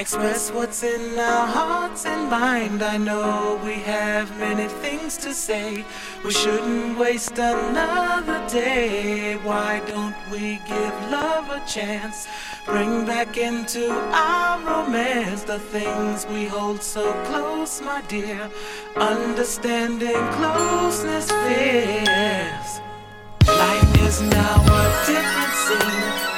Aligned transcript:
express 0.00 0.50
what's 0.50 0.82
in 0.82 1.18
our 1.18 1.46
hearts 1.46 2.06
and 2.06 2.30
mind. 2.30 2.82
I 2.82 2.96
know 2.96 3.60
we 3.62 3.74
have 3.74 4.34
many 4.38 4.66
things 4.66 5.18
to 5.18 5.34
say. 5.34 5.84
We 6.24 6.32
shouldn't 6.32 6.98
waste 6.98 7.38
another 7.38 8.40
day. 8.48 9.36
Why 9.44 9.82
don't 9.86 10.16
we 10.32 10.58
give 10.66 10.94
love 11.10 11.50
a 11.50 11.62
chance? 11.66 12.26
Bring 12.64 13.04
back 13.04 13.36
into 13.36 13.90
our 13.90 14.58
romance 14.64 15.42
the 15.42 15.58
things 15.58 16.26
we 16.26 16.46
hold 16.46 16.82
so 16.82 17.12
close, 17.24 17.82
my 17.82 18.00
dear. 18.08 18.50
Understanding 18.96 20.22
closeness 20.38 21.30
fears. 21.30 22.70
Life 23.46 24.00
is 24.08 24.22
now 24.22 24.56
a 24.64 25.04
different 25.06 25.54
scene. 25.64 26.29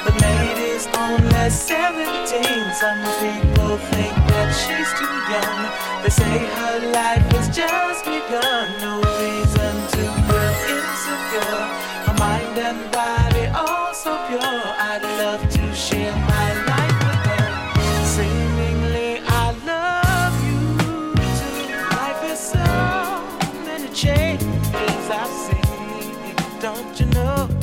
Lady's 0.83 0.97
only 0.97 1.49
17. 1.49 2.73
Some 2.73 2.99
people 3.19 3.77
think 3.77 4.15
that 4.31 4.51
she's 4.51 4.91
too 4.99 5.15
young. 5.31 6.03
They 6.03 6.09
say 6.09 6.37
her 6.55 6.91
life 6.91 7.23
has 7.33 7.47
just 7.55 8.05
begun. 8.05 8.67
No 8.81 8.99
reason 9.19 9.73
to 9.93 10.03
feel 10.27 10.53
insecure. 10.75 11.63
Her 12.05 12.15
mind 12.19 12.57
and 12.57 12.91
body 12.91 13.45
all 13.55 13.93
so 13.93 14.11
pure. 14.27 14.39
I'd 14.41 15.03
love 15.19 15.41
to 15.49 15.73
share 15.73 16.15
my 16.15 16.53
life 16.65 16.99
with 17.07 17.23
her. 17.31 17.47
Seemingly, 18.15 19.21
I 19.25 19.51
love 19.65 20.35
you 20.47 20.59
too. 21.39 21.77
Life 21.95 22.23
is 22.31 22.39
so 22.39 22.65
many 23.65 23.89
changes 23.93 25.09
I've 25.09 25.31
seen. 25.45 26.59
Don't 26.59 26.99
you 26.99 27.05
know? 27.07 27.62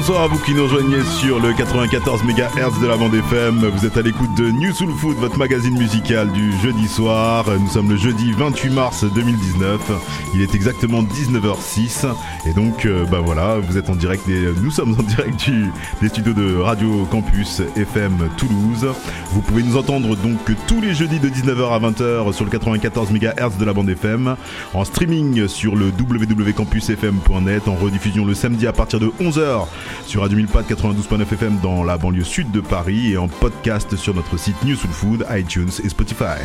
Bonsoir 0.00 0.22
à 0.22 0.26
vous 0.28 0.38
qui 0.38 0.54
nous 0.54 0.62
rejoignez 0.62 1.04
sur 1.04 1.38
le 1.40 1.52
94 1.52 2.24
MHz 2.24 2.80
de 2.80 2.86
la 2.86 2.96
bande 2.96 3.14
FM. 3.14 3.66
Vous 3.66 3.84
êtes 3.84 3.98
à 3.98 4.00
l'écoute 4.00 4.34
de 4.34 4.50
New 4.50 4.72
Soul 4.72 4.94
Food, 4.94 5.18
votre 5.18 5.36
magazine 5.36 5.76
musical 5.76 6.32
du 6.32 6.52
jeudi 6.62 6.88
soir. 6.88 7.44
Nous 7.60 7.68
sommes 7.68 7.90
le 7.90 7.96
jeudi 7.98 8.32
28 8.32 8.70
mars 8.70 9.04
2019. 9.04 9.78
Il 10.34 10.40
est 10.40 10.54
exactement 10.54 11.02
19h06. 11.02 12.06
Et 12.46 12.54
donc, 12.54 12.86
euh, 12.86 13.04
bah 13.04 13.20
voilà, 13.22 13.58
vous 13.58 13.76
êtes 13.76 13.90
en 13.90 13.94
direct 13.94 14.26
des, 14.26 14.48
nous 14.62 14.70
sommes 14.70 14.96
en 14.98 15.02
direct 15.02 15.50
des 16.00 16.08
studios 16.08 16.32
de 16.32 16.56
Radio 16.56 17.06
Campus 17.10 17.60
FM 17.76 18.30
Toulouse. 18.38 18.86
Vous 19.32 19.42
pouvez 19.42 19.62
nous 19.62 19.76
entendre 19.76 20.16
donc 20.16 20.38
tous 20.66 20.80
les 20.80 20.94
jeudis 20.94 21.20
de 21.20 21.28
19h 21.28 21.74
à 21.74 21.78
20h 21.78 22.32
sur 22.32 22.46
le 22.46 22.50
94 22.50 23.10
MHz 23.10 23.58
de 23.58 23.64
la 23.66 23.74
bande 23.74 23.90
FM. 23.90 24.34
En 24.72 24.84
streaming 24.86 25.46
sur 25.46 25.76
le 25.76 25.88
www.campusfm.net. 25.88 27.68
En 27.68 27.74
rediffusion 27.74 28.24
le 28.24 28.32
samedi 28.32 28.66
à 28.66 28.72
partir 28.72 28.98
de 28.98 29.12
11h 29.20 29.66
sur 30.06 30.22
Radio 30.22 30.38
92.9 30.38 31.22
FM 31.22 31.58
dans 31.62 31.84
la 31.84 31.98
banlieue 31.98 32.24
sud 32.24 32.50
de 32.50 32.60
Paris 32.60 33.12
et 33.12 33.16
en 33.16 33.28
podcast 33.28 33.96
sur 33.96 34.14
notre 34.14 34.38
site 34.38 34.56
New 34.64 34.76
Soul 34.76 34.90
Food, 34.90 35.26
iTunes 35.30 35.70
et 35.84 35.88
Spotify. 35.88 36.40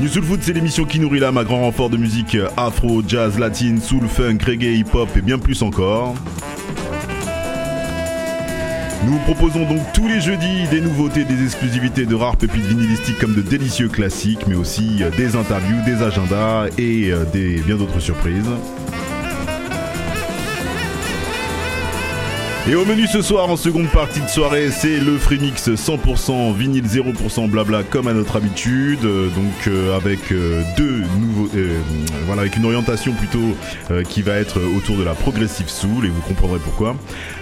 New 0.00 0.08
Soul 0.08 0.24
Food, 0.24 0.40
c'est 0.42 0.52
l'émission 0.52 0.84
qui 0.84 1.00
nourrit 1.00 1.20
l'âme 1.20 1.38
à 1.38 1.44
grand 1.44 1.60
renfort 1.60 1.88
de 1.88 1.96
musique 1.96 2.36
afro, 2.56 3.02
jazz, 3.06 3.38
latine, 3.38 3.80
soul, 3.80 4.06
funk, 4.08 4.38
reggae, 4.46 4.78
hip-hop 4.78 5.08
et 5.16 5.22
bien 5.22 5.38
plus 5.38 5.62
encore. 5.62 6.14
Nous 9.06 9.18
proposons 9.20 9.64
donc 9.68 9.80
tous 9.94 10.08
les 10.08 10.20
jeudis 10.20 10.66
des 10.70 10.80
nouveautés, 10.80 11.24
des 11.24 11.44
exclusivités 11.44 12.06
de 12.06 12.14
rares 12.14 12.36
pépites 12.36 12.66
vinylistiques 12.66 13.18
comme 13.18 13.34
de 13.34 13.40
délicieux 13.40 13.88
classiques, 13.88 14.46
mais 14.48 14.56
aussi 14.56 15.00
des 15.16 15.36
interviews, 15.36 15.76
des 15.84 16.02
agendas 16.02 16.66
et 16.76 17.12
euh, 17.12 17.24
bien 17.64 17.76
d'autres 17.76 18.00
surprises. 18.00 18.50
Et 22.68 22.74
au 22.74 22.84
menu 22.84 23.06
ce 23.06 23.22
soir, 23.22 23.48
en 23.48 23.54
seconde 23.54 23.86
partie 23.90 24.20
de 24.20 24.26
soirée, 24.26 24.70
c'est 24.72 24.98
le 24.98 25.18
Freemix 25.18 25.68
100% 25.68 26.52
vinyle 26.52 26.84
0% 26.84 27.48
blabla 27.48 27.84
comme 27.84 28.08
à 28.08 28.12
notre 28.12 28.34
habitude. 28.34 29.04
Euh, 29.04 29.28
donc 29.28 29.68
euh, 29.68 29.96
avec 29.96 30.32
euh, 30.32 30.62
deux 30.76 31.04
nouveaux, 31.20 31.48
voilà, 32.26 32.42
avec 32.42 32.56
une 32.56 32.64
orientation 32.64 33.12
plutôt 33.12 33.54
qui 34.08 34.22
va 34.22 34.32
être 34.34 34.60
autour 34.76 34.96
de 34.96 35.04
la 35.04 35.14
progressive 35.14 35.68
soul 35.68 36.06
et 36.06 36.08
vous 36.08 36.20
comprendrez 36.22 36.58
pourquoi. 36.58 36.96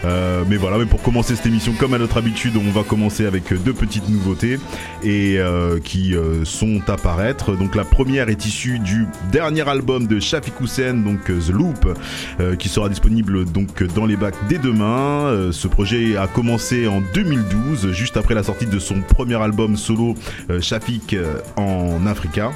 mais 0.05 0.57
voilà, 0.57 0.77
mais 0.77 0.85
pour 0.85 1.01
commencer 1.01 1.35
cette 1.37 1.47
émission 1.47 1.73
comme 1.73 1.95
à 1.95 1.99
notre 1.99 2.19
habitude, 2.19 2.57
on 2.57 2.71
va 2.71 2.83
commencer 2.83 3.25
avec 3.25 3.51
deux 3.63 3.73
petites 3.73 4.09
nouveautés 4.11 4.59
et 5.03 5.39
qui 5.85 6.15
sont 6.45 6.83
à 6.87 6.97
paraître. 6.97 7.57
Donc 7.57 7.75
la 7.75 7.85
première 7.85 8.29
est 8.29 8.45
issue 8.45 8.79
du 8.79 9.07
dernier 9.33 9.67
album 9.67 10.07
de 10.07 10.21
Shafik 10.21 10.61
Hussein, 10.61 10.95
donc 10.95 11.25
The 11.25 11.51
Loop, 11.51 11.99
qui 12.59 12.69
sera 12.69 12.91
disponible 12.91 13.47
donc 13.47 13.83
dans 13.95 14.05
les 14.05 14.17
bacs 14.17 14.37
dès 14.49 14.59
demain. 14.59 15.14
Euh, 15.23 15.53
ce 15.53 15.69
projet 15.69 16.17
a 16.17 16.27
commencé 16.27 16.87
en 16.87 17.01
2012, 17.15 17.93
juste 17.93 18.17
après 18.17 18.35
la 18.35 18.43
sortie 18.43 18.67
de 18.67 18.79
son 18.79 19.01
premier 19.01 19.41
album 19.41 19.77
solo 19.77 20.15
euh, 20.51 20.61
Shafik 20.61 21.15
euh, 21.15 21.41
en 21.57 22.07
Africa. 22.07 22.53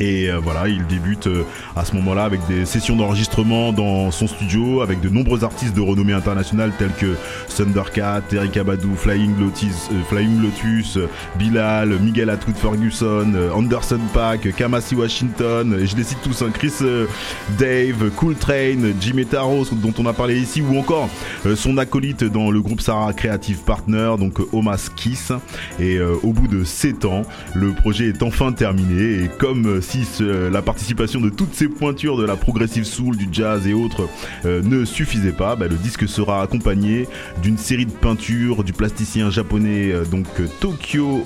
Et 0.00 0.30
euh, 0.30 0.38
voilà, 0.38 0.68
il 0.68 0.86
débute 0.86 1.26
euh, 1.26 1.44
à 1.76 1.84
ce 1.84 1.94
moment-là 1.96 2.24
avec 2.24 2.40
des 2.48 2.64
sessions 2.64 2.96
d'enregistrement 2.96 3.72
dans 3.72 4.10
son 4.10 4.26
studio 4.26 4.80
avec 4.80 5.00
de 5.00 5.08
nombreux 5.08 5.44
artistes 5.44 5.74
de 5.74 5.80
renommée 5.80 6.12
internationale 6.12 6.72
tels 6.78 6.92
que 6.92 7.14
Thundercat, 7.54 8.22
Eric 8.32 8.56
Abadou, 8.56 8.94
Flying 8.96 9.38
Lotus, 9.38 9.90
euh, 9.92 10.42
Lotus 10.42 10.98
Bilal, 11.38 11.98
Miguel 12.00 12.30
Atwood 12.30 12.56
Ferguson, 12.56 13.32
Anderson 13.54 14.00
Pack, 14.12 14.54
Kamasi 14.56 14.94
Washington, 14.94 15.76
et 15.80 15.86
je 15.86 15.96
les 15.96 16.02
cite 16.02 16.18
tous, 16.22 16.42
hein, 16.42 16.50
Chris 16.52 16.72
Dave, 17.58 18.10
Cool 18.16 18.34
Train, 18.34 18.78
Jimmy 19.00 19.26
Taros 19.26 19.66
dont 19.72 19.92
on 19.98 20.06
a 20.06 20.12
parlé 20.12 20.38
ici 20.38 20.62
ou 20.62 20.78
encore 20.78 21.08
son 21.56 21.76
acolyte 21.78 22.24
dans 22.24 22.50
le 22.50 22.60
groupe 22.60 22.80
Sarah 22.80 23.12
Creative 23.12 23.58
Partner, 23.58 24.14
donc 24.18 24.38
Omas 24.52 24.90
Kiss. 24.94 25.32
Et 25.78 26.00
au 26.00 26.32
bout 26.32 26.48
de 26.48 26.64
7 26.64 27.04
ans, 27.04 27.22
le 27.54 27.72
projet 27.72 28.08
est 28.08 28.22
enfin 28.22 28.52
terminé 28.52 29.24
et 29.24 29.30
comme 29.38 29.80
si 29.84 30.06
la 30.50 30.62
participation 30.62 31.20
de 31.20 31.28
toutes 31.28 31.54
ces 31.54 31.68
pointures 31.68 32.16
de 32.16 32.24
la 32.24 32.36
progressive 32.36 32.84
soul, 32.84 33.16
du 33.16 33.28
jazz 33.30 33.66
et 33.66 33.74
autres 33.74 34.08
euh, 34.44 34.62
ne 34.62 34.84
suffisait 34.84 35.32
pas, 35.32 35.56
bah, 35.56 35.68
le 35.68 35.76
disque 35.76 36.08
sera 36.08 36.42
accompagné 36.42 37.06
d'une 37.42 37.58
série 37.58 37.86
de 37.86 37.92
peintures 37.92 38.64
du 38.64 38.72
plasticien 38.72 39.30
japonais 39.30 39.92
euh, 39.92 40.04
donc 40.04 40.26
Tokyo 40.60 41.24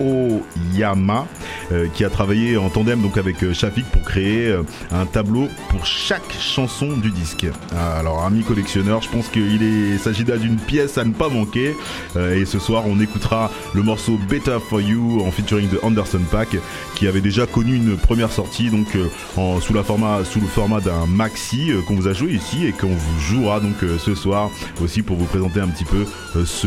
Aoyama 0.00 1.26
euh, 1.72 1.86
qui 1.94 2.04
a 2.04 2.10
travaillé 2.10 2.56
en 2.56 2.68
tandem 2.68 3.00
donc 3.00 3.16
avec 3.16 3.44
euh, 3.44 3.54
Shafik 3.54 3.84
pour 3.86 4.02
créer 4.02 4.48
euh, 4.48 4.62
un 4.90 5.06
tableau 5.06 5.48
pour 5.68 5.86
chaque 5.86 6.32
chanson 6.40 6.88
du 6.96 7.10
disque. 7.12 7.46
Ah, 7.76 7.98
alors 7.98 8.24
ami 8.24 8.42
collectionneur, 8.42 9.02
je 9.02 9.08
pense 9.08 9.28
qu'il 9.28 9.98
s'agit 10.02 10.24
là 10.24 10.36
d'une 10.36 10.56
pièce 10.56 10.98
à 10.98 11.04
ne 11.04 11.12
pas 11.12 11.28
manquer 11.28 11.76
et 12.16 12.44
ce 12.44 12.58
soir 12.58 12.84
on 12.86 13.00
écoutera 13.00 13.50
le 13.74 13.82
morceau 13.82 14.18
Better 14.28 14.58
for 14.68 14.80
You 14.80 15.22
en 15.24 15.30
featuring 15.30 15.68
de 15.68 15.78
Anderson 15.82 16.20
Pack 16.30 16.56
qui 16.94 17.06
avait 17.06 17.20
déjà 17.20 17.46
connu 17.46 17.76
une 17.76 17.96
première 17.96 18.32
sortie 18.32 18.70
donc 18.70 18.88
sous, 19.34 19.60
sous 19.60 19.72
le 19.72 20.46
format 20.46 20.80
d'un 20.80 21.06
maxi 21.06 21.70
qu'on 21.86 21.94
vous 21.94 22.08
a 22.08 22.12
joué 22.12 22.32
ici 22.32 22.66
et 22.66 22.72
qu'on 22.72 22.88
vous 22.88 23.20
jouera 23.20 23.60
donc 23.60 23.76
ce 23.98 24.14
soir 24.14 24.50
aussi 24.80 25.02
pour 25.02 25.16
vous 25.16 25.26
présenter 25.26 25.60
un 25.60 25.68
petit 25.68 25.84
peu 25.84 26.04
ce 26.44 26.66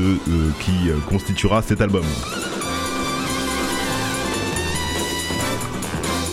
qui 0.60 0.89
constituera 1.10 1.62
cet 1.62 1.81
album. 1.81 2.03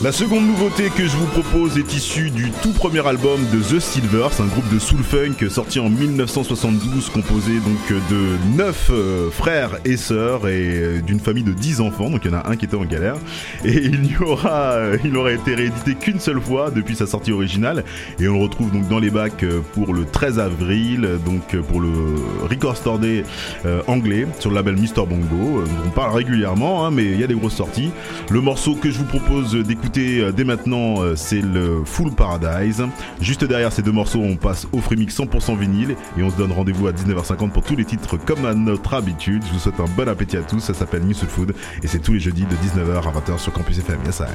La 0.03 0.13
seconde 0.13 0.47
nouveauté 0.47 0.89
que 0.89 1.07
je 1.07 1.15
vous 1.15 1.27
propose 1.27 1.77
est 1.77 1.93
issue 1.93 2.31
du 2.31 2.51
tout 2.63 2.73
premier 2.73 3.07
album 3.07 3.39
de 3.53 3.59
The 3.59 3.79
Silvers, 3.79 4.41
un 4.41 4.47
groupe 4.47 4.67
de 4.73 4.79
soul 4.79 5.03
funk 5.03 5.47
sorti 5.51 5.79
en 5.79 5.91
1972, 5.91 7.11
composé 7.11 7.53
donc 7.61 8.01
de 8.09 8.57
9 8.57 8.91
euh, 8.91 9.31
frères 9.31 9.79
et 9.85 9.99
sœurs 9.99 10.49
et 10.49 10.71
euh, 10.71 11.03
d'une 11.03 11.21
famille 11.21 11.43
de 11.43 11.53
10 11.53 11.83
enfants, 11.83 12.09
donc 12.09 12.23
il 12.25 12.31
y 12.31 12.35
en 12.35 12.39
a 12.39 12.49
un 12.49 12.57
qui 12.57 12.65
était 12.65 12.79
en 12.79 12.87
galère. 12.87 13.17
Et 13.63 13.75
il 13.85 14.01
n'y 14.01 14.17
aura, 14.17 14.73
euh, 14.73 14.97
il 15.05 15.13
n'aura 15.13 15.33
été 15.33 15.55
réédité 15.55 15.95
qu'une 15.95 16.19
seule 16.19 16.41
fois 16.41 16.71
depuis 16.71 16.97
sa 16.97 17.07
sortie 17.07 17.33
originale, 17.33 17.85
et 18.19 18.27
on 18.27 18.39
le 18.39 18.43
retrouve 18.45 18.73
donc 18.73 18.89
dans 18.89 19.01
les 19.01 19.11
bacs 19.11 19.45
pour 19.75 19.93
le 19.93 20.07
13 20.07 20.39
avril, 20.39 21.07
donc 21.27 21.55
pour 21.67 21.79
le 21.83 21.91
Record 22.49 22.79
Store 22.79 22.99
anglais 23.87 24.27
sur 24.39 24.49
le 24.49 24.57
label 24.57 24.77
Mr 24.77 25.05
Bongo. 25.07 25.63
On 25.87 25.91
parle 25.91 26.17
régulièrement, 26.17 26.87
hein, 26.87 26.91
mais 26.91 27.05
il 27.05 27.21
y 27.21 27.25
a 27.25 27.27
des 27.27 27.35
grosses 27.35 27.57
sorties. 27.57 27.91
Le 28.31 28.41
morceau 28.41 28.75
que 28.77 28.91
je 28.91 28.97
vous 28.97 29.05
propose 29.05 29.55
d'écouter 29.55 29.90
euh, 29.99 30.33
dès 30.33 30.45
maintenant, 30.45 31.03
euh, 31.03 31.17
c'est 31.17 31.41
le 31.41 31.83
Full 31.85 32.13
Paradise. 32.13 32.85
Juste 33.21 33.45
derrière 33.45 33.73
ces 33.73 33.83
deux 33.83 33.93
morceaux, 33.93 34.21
on 34.21 34.37
passe 34.37 34.67
au 34.73 34.79
Freemix 34.79 35.17
100% 35.17 35.59
vinyle 35.59 35.97
et 36.19 36.23
on 36.23 36.31
se 36.31 36.37
donne 36.37 36.53
rendez-vous 36.53 36.87
à 36.87 36.93
19h50 36.93 37.51
pour 37.51 37.63
tous 37.63 37.77
les 37.77 37.85
titres 37.85 38.17
comme 38.17 38.45
à 38.45 38.55
notre 38.55 38.95
habitude. 38.95 39.43
Je 39.47 39.53
vous 39.53 39.59
souhaite 39.59 39.81
un 39.81 39.89
bon 39.97 40.09
appétit 40.09 40.37
à 40.37 40.43
tous. 40.43 40.61
Ça 40.61 40.75
s'appelle 40.75 41.03
New 41.03 41.15
Food 41.15 41.55
et 41.83 41.87
c'est 41.87 41.99
tous 41.99 42.13
les 42.13 42.21
jeudis 42.21 42.45
de 42.45 42.55
19h 42.55 42.99
à 42.99 43.33
20h 43.33 43.39
sur 43.39 43.53
Campus 43.53 43.79
FM. 43.79 43.99
Yes, 44.05 44.17
ça 44.17 44.27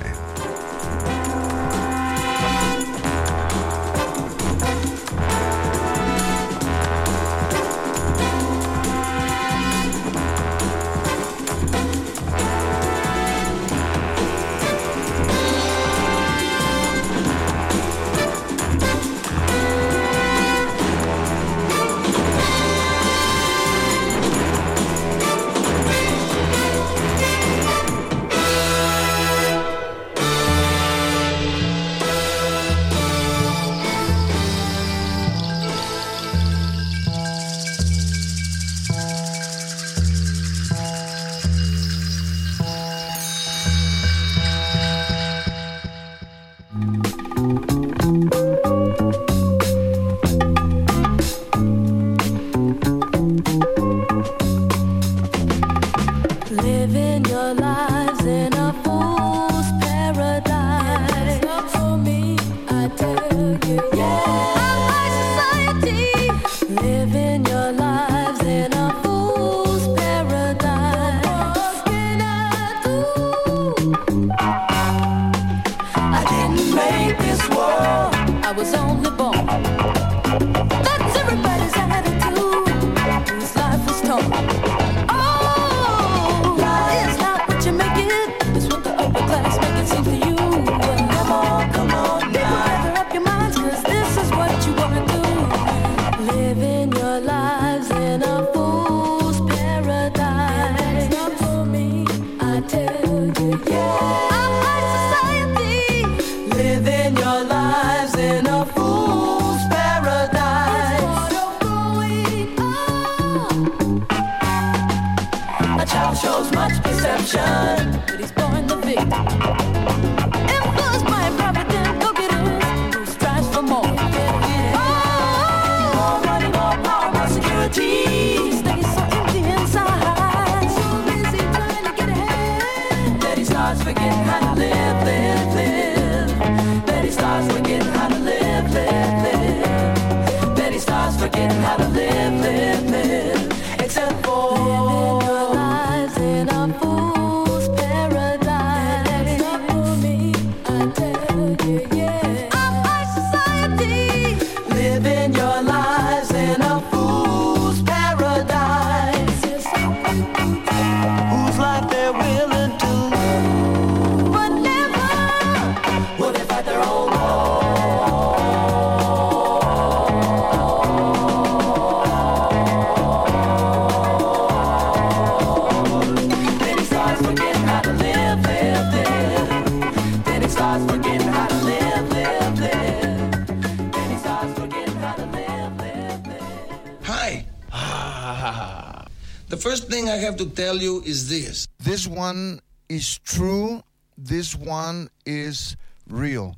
tell 190.56 190.78
you 190.78 191.02
is 191.06 191.28
this 191.30 191.68
this 191.80 192.08
one 192.08 192.62
is 192.88 193.20
true, 193.20 193.84
this 194.18 194.56
one 194.56 195.10
is 195.26 195.76
real. 196.08 196.56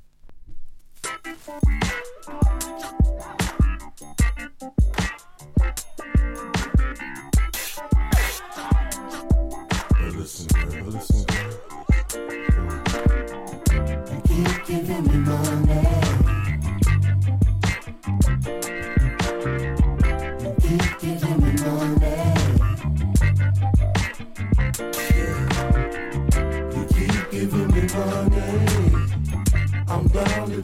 Keep 14.27 14.65
giving 14.65 15.03
me 15.07 15.17
money. 15.17 16.06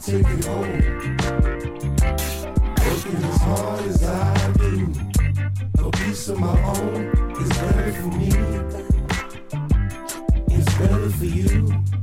take 0.00 0.26
it 0.26 0.44
home. 0.44 1.16
Working 2.84 3.24
as 3.30 3.36
hard 3.42 3.80
as 3.86 4.02
I 4.02 4.52
do, 4.58 4.92
a 5.78 5.90
piece 5.92 6.28
of 6.28 6.38
my 6.40 6.60
own 6.64 7.32
is 7.40 7.48
better 7.50 7.92
for 7.92 8.08
me. 8.08 8.30
It's 10.48 10.74
better 10.78 11.10
for 11.10 11.24
you. 11.24 11.93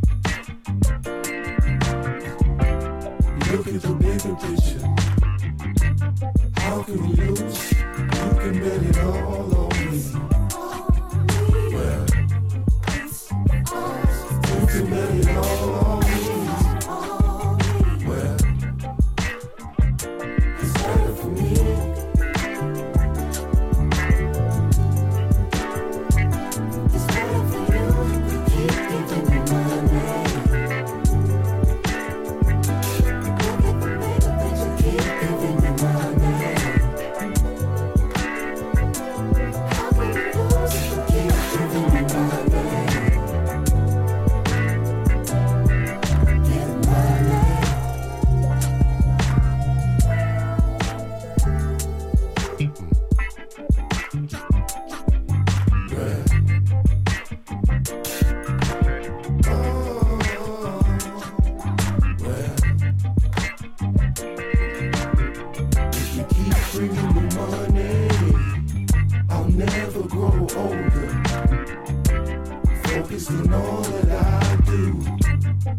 is 73.22 73.30
in 73.30 73.54
all 73.54 73.82
that 73.82 74.10
I 74.10 74.56
do. 74.66 74.84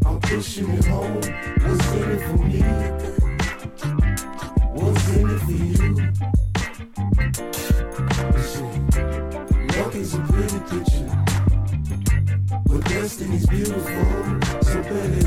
I'm 0.06 0.20
pushing 0.20 0.68
it 0.70 0.84
home. 0.84 1.20
What's 1.64 1.92
in 1.92 2.10
it 2.10 2.22
for 2.28 2.38
me? 2.50 2.62
What's 4.76 5.08
in 5.16 5.30
it 5.30 5.40
for 5.46 5.52
you? 5.52 5.88
Listen, 8.32 8.70
luck 9.76 9.94
is 9.94 10.14
a 10.14 10.20
pretty 10.30 10.60
picture, 10.70 11.10
but 12.66 12.80
destiny's 12.84 13.46
beautiful, 13.46 14.04
so 14.62 14.82
better. 14.82 15.21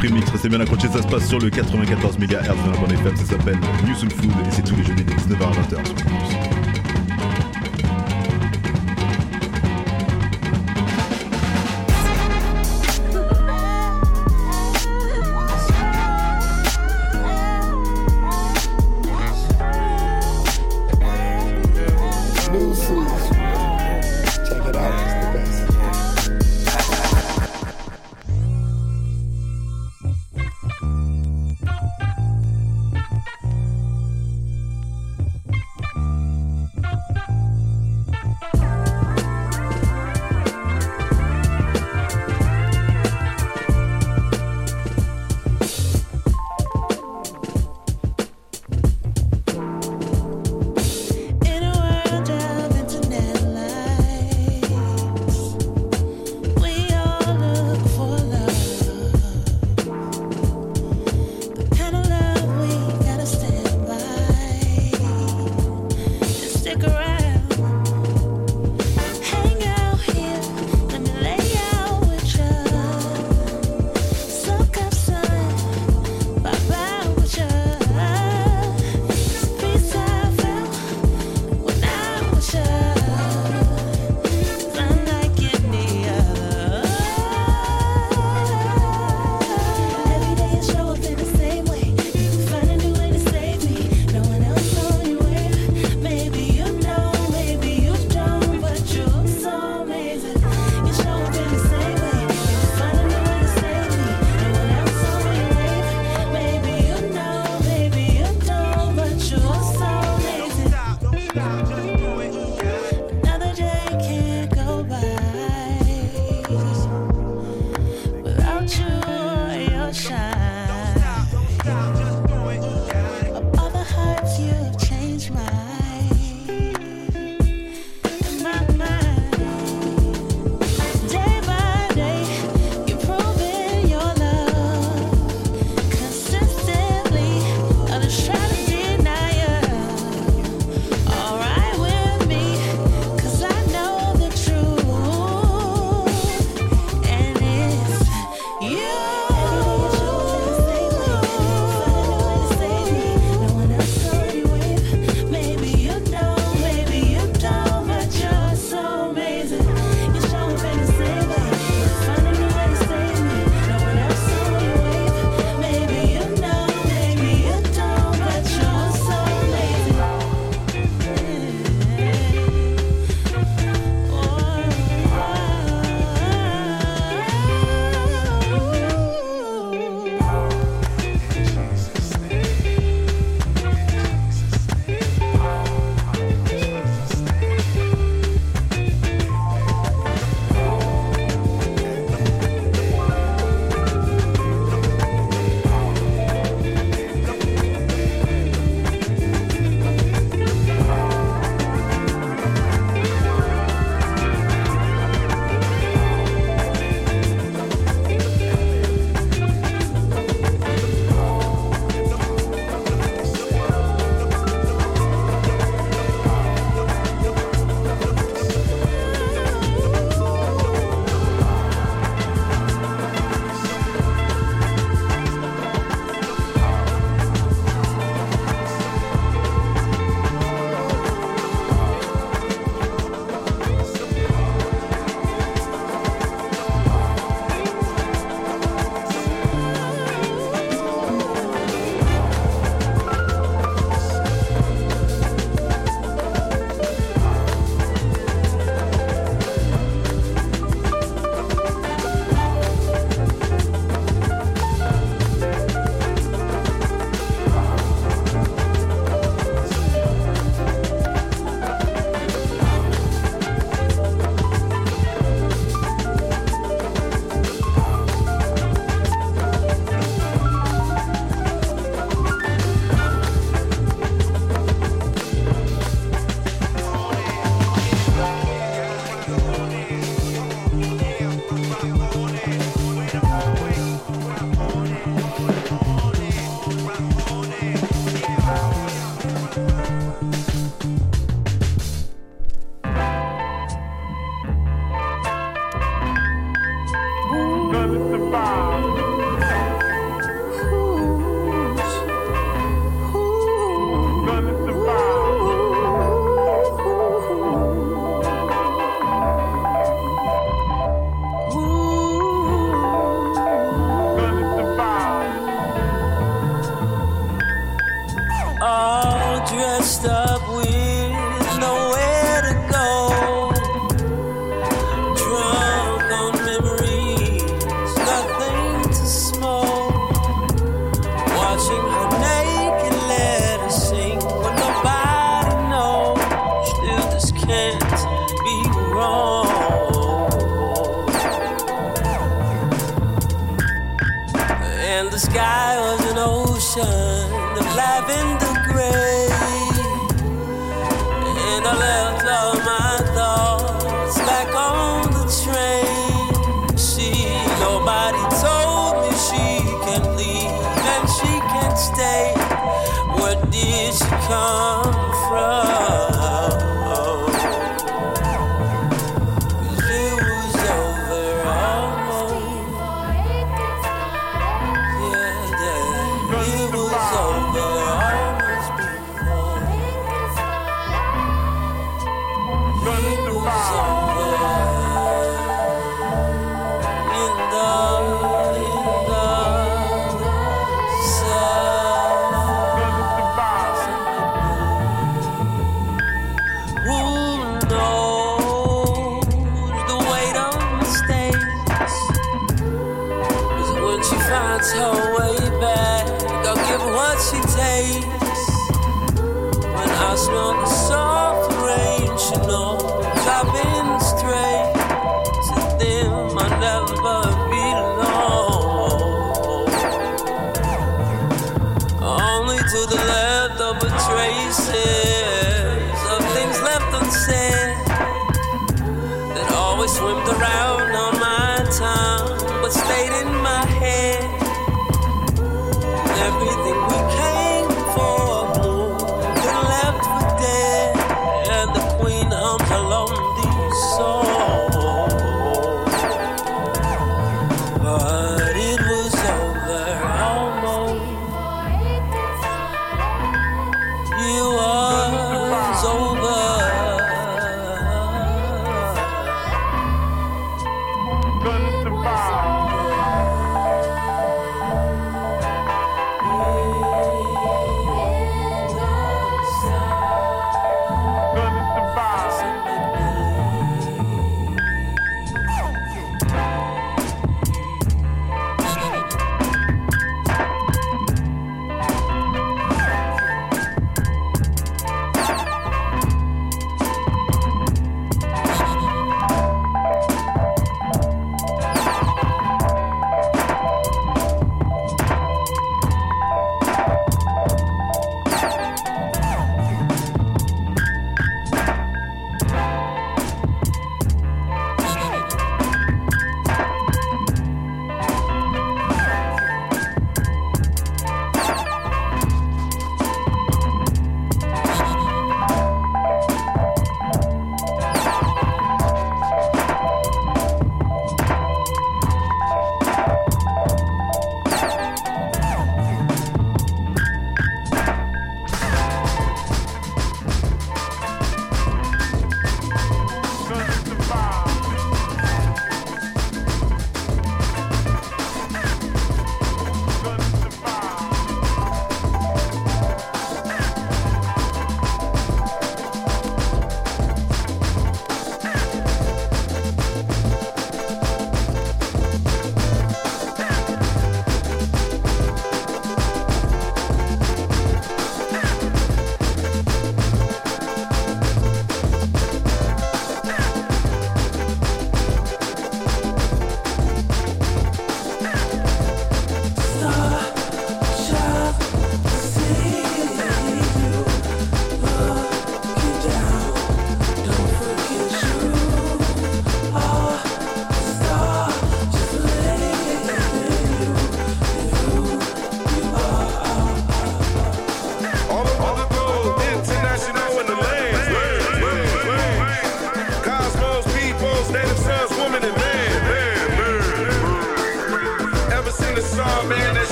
Tarder, 0.00 0.08
on 0.08 0.08
passe 0.08 0.08
au 0.08 0.08
free 0.08 0.12
mix. 0.12 0.30
Restez 0.30 0.48
bien 0.48 0.60
accrochés, 0.60 0.88
ça 0.88 1.02
se 1.02 1.08
passe 1.08 1.28
sur 1.28 1.38
le 1.38 1.50
94 1.50 2.18
MHz 2.18 2.26
de 2.28 2.94
FM. 2.94 3.16
Ça 3.16 3.24
s'appelle 3.24 3.58
New 3.86 3.94
Soul 3.94 4.10
Food 4.10 4.30
et 4.46 4.50
c'est 4.50 4.62
tous 4.62 4.76
les 4.76 4.84
jeudis 4.84 5.04
de 5.04 5.12
19h 5.12 5.42
à 5.42 5.52
20h 5.52 5.86
sur 5.86 6.39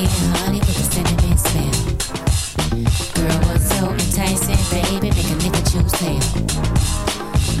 getting 0.00 0.30
money 0.30 0.60
with 0.60 0.76
the 0.76 0.84
cinnamon 0.94 1.36
smell. 1.38 1.74
Girl 3.14 3.38
was 3.52 3.68
so 3.68 3.90
enticing, 3.90 4.62
baby, 4.70 5.10
make 5.10 5.26
a 5.26 5.36
nigga 5.42 5.62
choose 5.72 5.92
tail. 5.98 6.22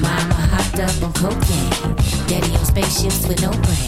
Mama 0.00 0.34
hopped 0.34 0.78
up 0.78 1.02
on 1.02 1.12
cocaine, 1.14 1.96
daddy 2.28 2.54
on 2.54 2.64
spaceships 2.64 3.26
with 3.26 3.42
no 3.42 3.50
brain. 3.50 3.87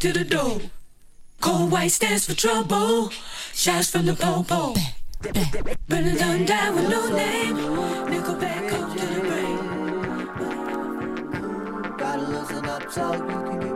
to 0.00 0.12
the 0.12 0.24
door. 0.24 0.60
Cold 1.40 1.72
white 1.72 1.90
stands 1.90 2.26
for 2.26 2.34
trouble. 2.34 3.10
Shots 3.52 3.90
from 3.90 4.06
the 4.06 4.14
pole 4.14 4.44
pole. 4.44 4.76
Burn 5.88 6.06
it 6.06 6.18
down, 6.18 6.44
down 6.44 6.76
with 6.76 6.88
no 6.88 7.08
name. 7.16 7.56
Nickelback, 7.56 8.68
come 8.68 8.96
to 8.96 9.06
the 9.06 9.20
brain. 9.20 9.58
Gotta 11.96 12.22
loosen 12.22 12.64
up 12.66 12.92
so 12.92 13.12
you 13.12 13.18
can 13.60 13.67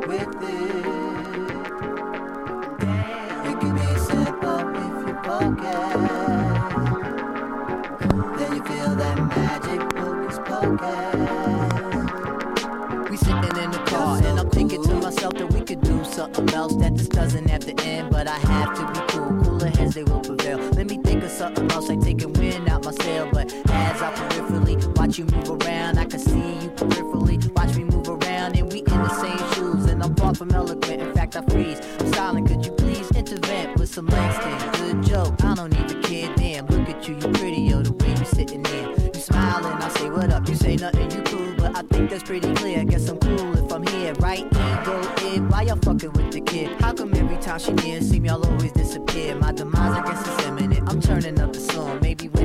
something 16.35 16.55
else 16.55 16.75
that 16.77 16.97
this 16.97 17.09
doesn't 17.09 17.49
have 17.49 17.65
to 17.65 17.85
end, 17.85 18.11
but 18.11 18.27
I 18.27 18.39
have 18.39 18.75
to 18.75 18.87
be 18.93 19.13
cool. 19.13 19.43
Cooler 19.43 19.69
heads, 19.69 19.95
they 19.95 20.05
will 20.05 20.21
prevail. 20.21 20.59
Let 20.59 20.89
me 20.89 20.99
think 20.99 21.23
of 21.23 21.31
something 21.31 21.71
else, 21.71 21.89
like 21.89 22.01
taking 22.01 22.33
wind 22.35 22.69
out 22.69 22.85
my 22.85 22.93
sail. 22.93 23.29
But 23.33 23.53
as 23.71 24.03
I 24.03 24.13
peripherally 24.13 24.97
watch 24.97 25.19
you 25.19 25.25
move 25.27 25.63
around, 25.63 25.99
I 25.99 26.05
can 26.05 26.19
see 26.19 26.55
you 26.63 26.71
peripherally. 26.71 27.53
Watch 27.55 27.77
me 27.77 27.85
move 27.85 28.09
around, 28.09 28.57
and 28.57 28.73
we 28.73 28.79
in 28.79 28.85
the 28.85 29.09
same 29.09 29.53
shoes. 29.55 29.85
And 29.87 30.03
I'm 30.03 30.15
far 30.17 30.35
from 30.35 30.51
eloquent, 30.53 31.03
in 31.03 31.13
fact, 31.15 31.37
I 31.37 31.43
freeze. 31.43 31.81
time 47.59 47.77
she 47.81 47.87
near, 47.87 48.01
see 48.01 48.21
me, 48.21 48.29
I'll 48.29 48.45
always 48.45 48.73
disappear. 48.73 49.35
My 49.35 49.53
demise, 49.53 49.99
I 49.99 50.03
guess, 50.03 50.27
is 50.27 50.47
imminent. 50.47 50.89
I'm 50.89 51.01
turning 51.01 51.39
up 51.41 51.53
the 51.53 51.61
song. 51.61 51.99
maybe 52.01 52.29
when 52.29 52.42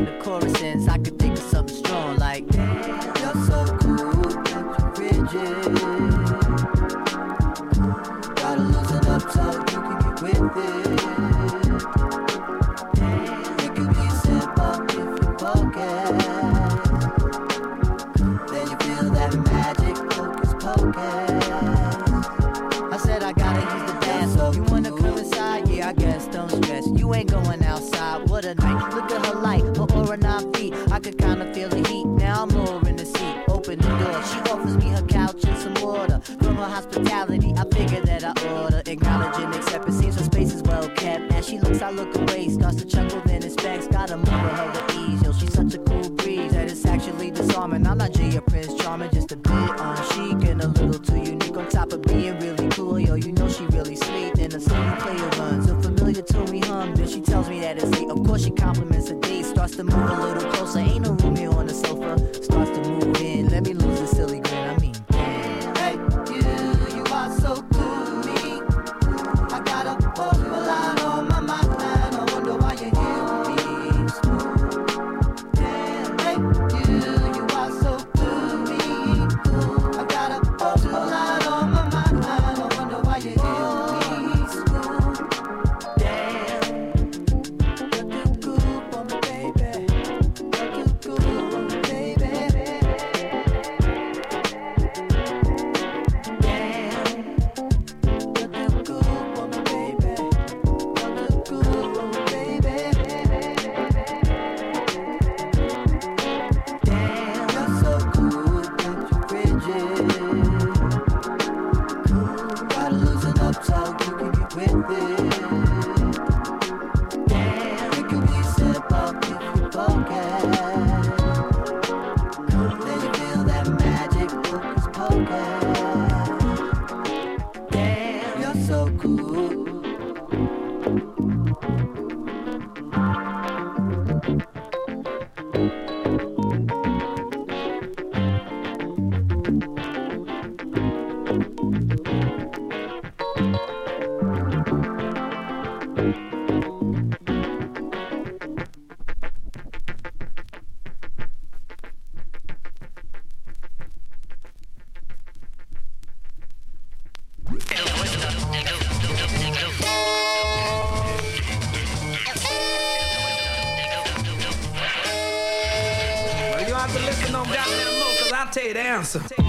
awesome. 169.15 169.46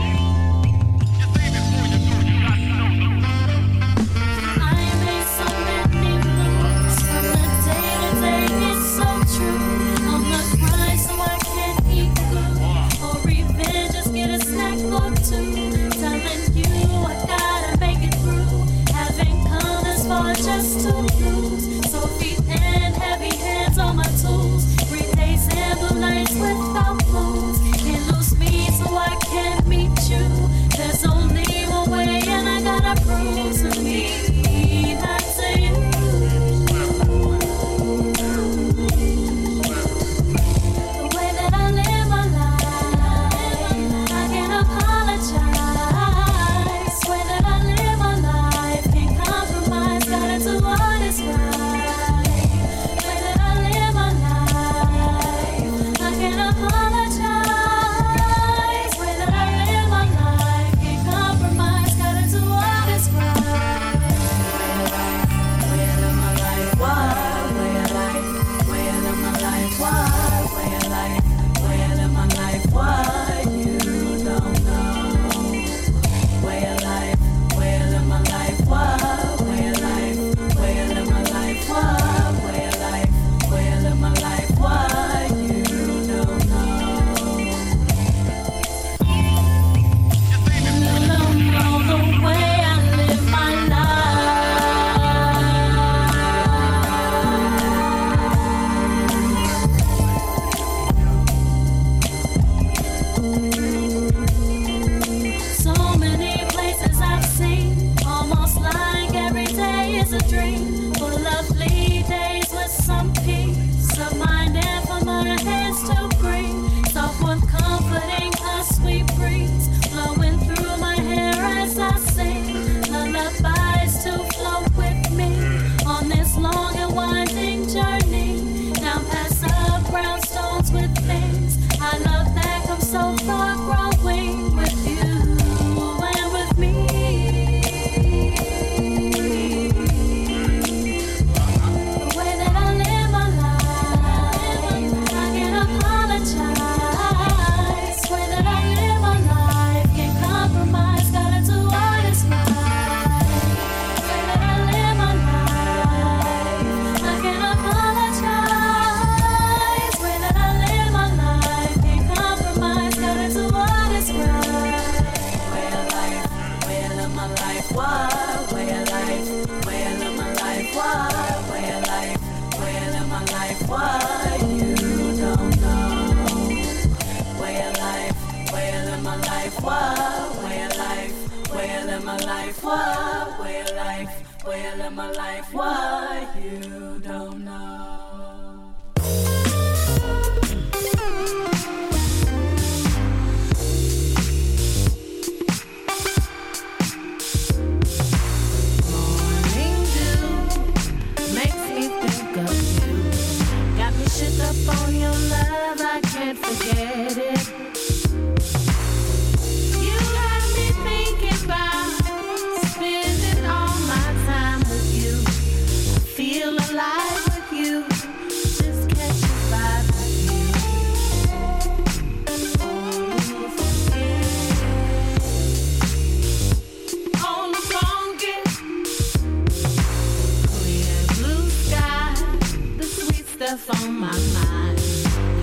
Stuff 233.39 233.85
on 233.85 234.01
my 234.01 234.11
mind. 234.11 234.79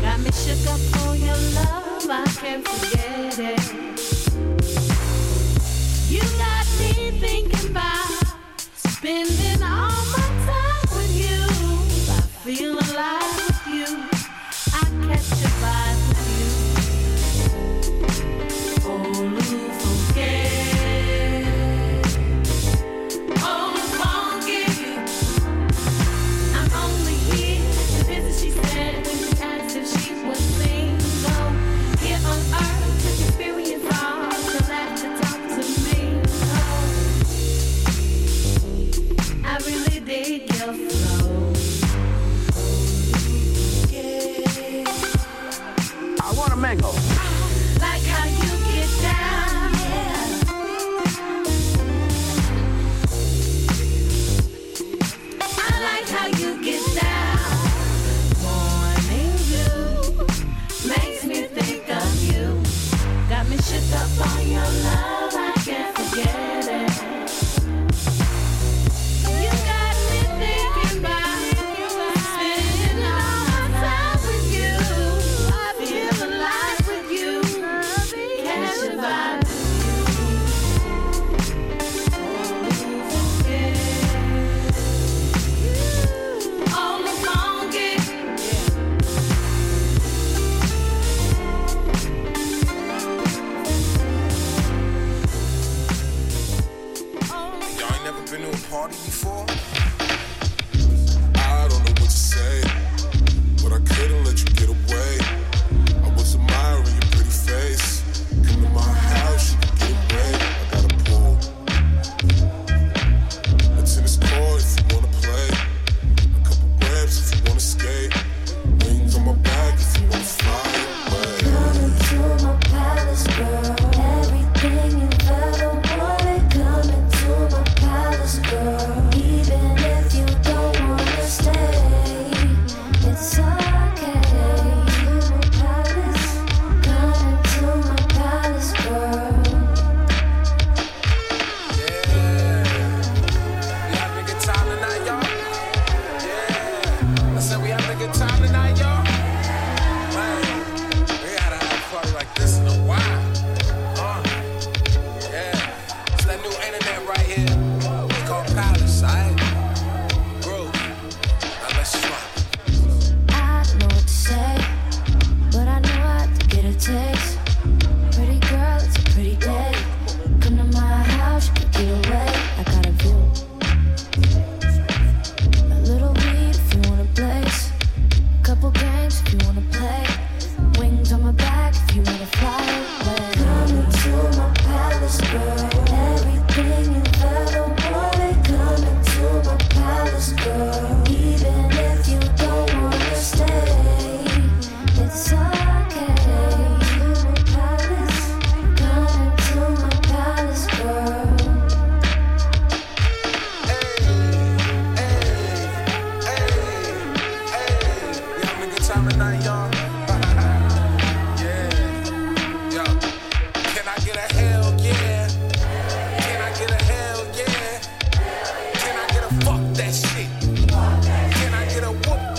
Got 0.02 0.20
me 0.20 0.30
shook 0.32 0.68
up 0.68 0.82
for 0.91 1.16
your 1.16 1.38
love, 1.56 2.10
I 2.10 2.26
can't 2.41 2.68
forget 2.68 3.39
it. 3.39 3.60
You 6.10 6.20
got 6.38 6.66
me 6.78 7.18
thinking 7.22 7.72
about 7.72 8.36
spending 8.76 9.64
all 9.64 10.04
my 10.12 10.28
time 10.46 10.89
with 10.91 11.16
you. 11.16 11.39
I 12.12 12.22
feel 12.43 12.74
alive. 12.74 13.24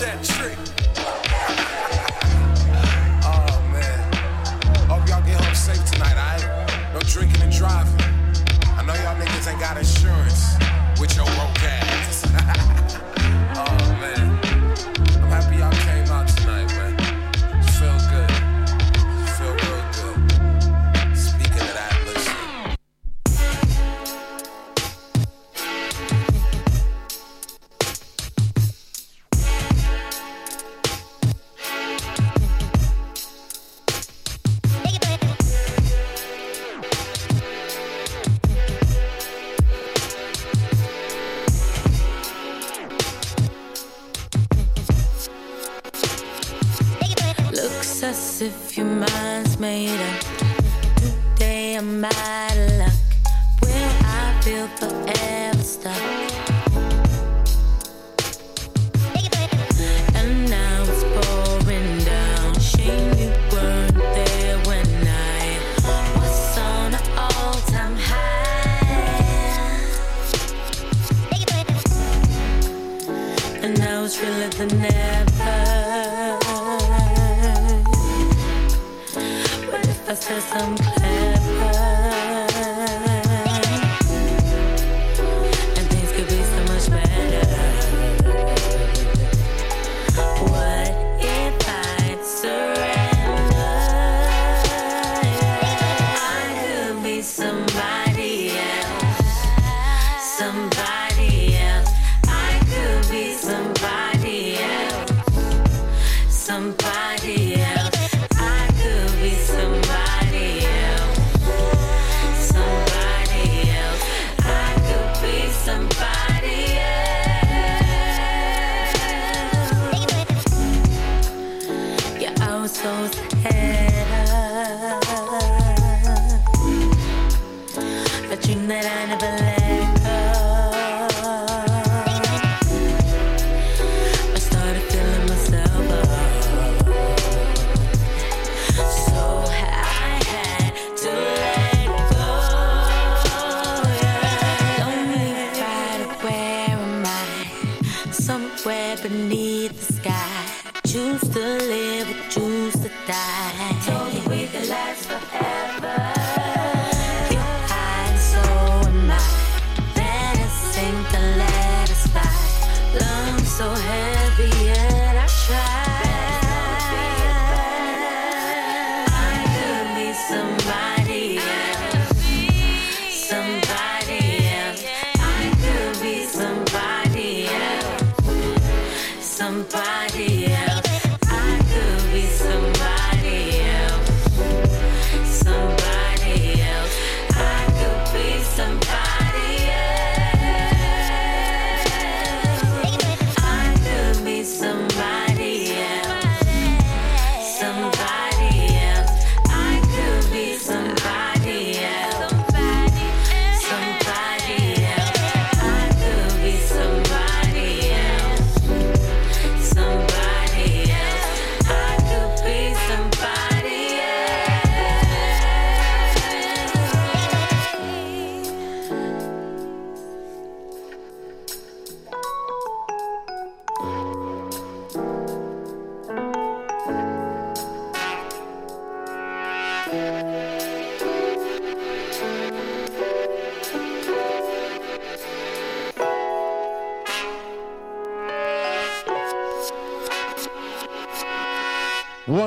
that 0.07 0.23
trick. 0.23 0.76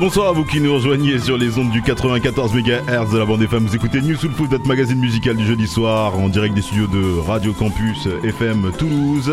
Bonsoir 0.00 0.28
à 0.28 0.32
vous 0.32 0.44
qui 0.44 0.60
nous 0.62 0.72
rejoignez 0.72 1.18
sur 1.18 1.36
les 1.36 1.58
ondes 1.58 1.70
du 1.70 1.82
94 1.82 2.54
MHz 2.54 3.10
de 3.12 3.18
la 3.18 3.26
bande 3.26 3.42
FM. 3.42 3.66
Vous 3.66 3.76
écoutez 3.76 4.00
New 4.00 4.16
Soul 4.16 4.32
Food, 4.32 4.50
notre 4.50 4.66
magazine 4.66 4.98
musical 4.98 5.36
du 5.36 5.44
jeudi 5.44 5.66
soir 5.66 6.18
en 6.18 6.30
direct 6.30 6.54
des 6.54 6.62
studios 6.62 6.86
de 6.86 7.18
Radio 7.18 7.52
Campus 7.52 8.08
FM 8.24 8.72
Toulouse. 8.78 9.30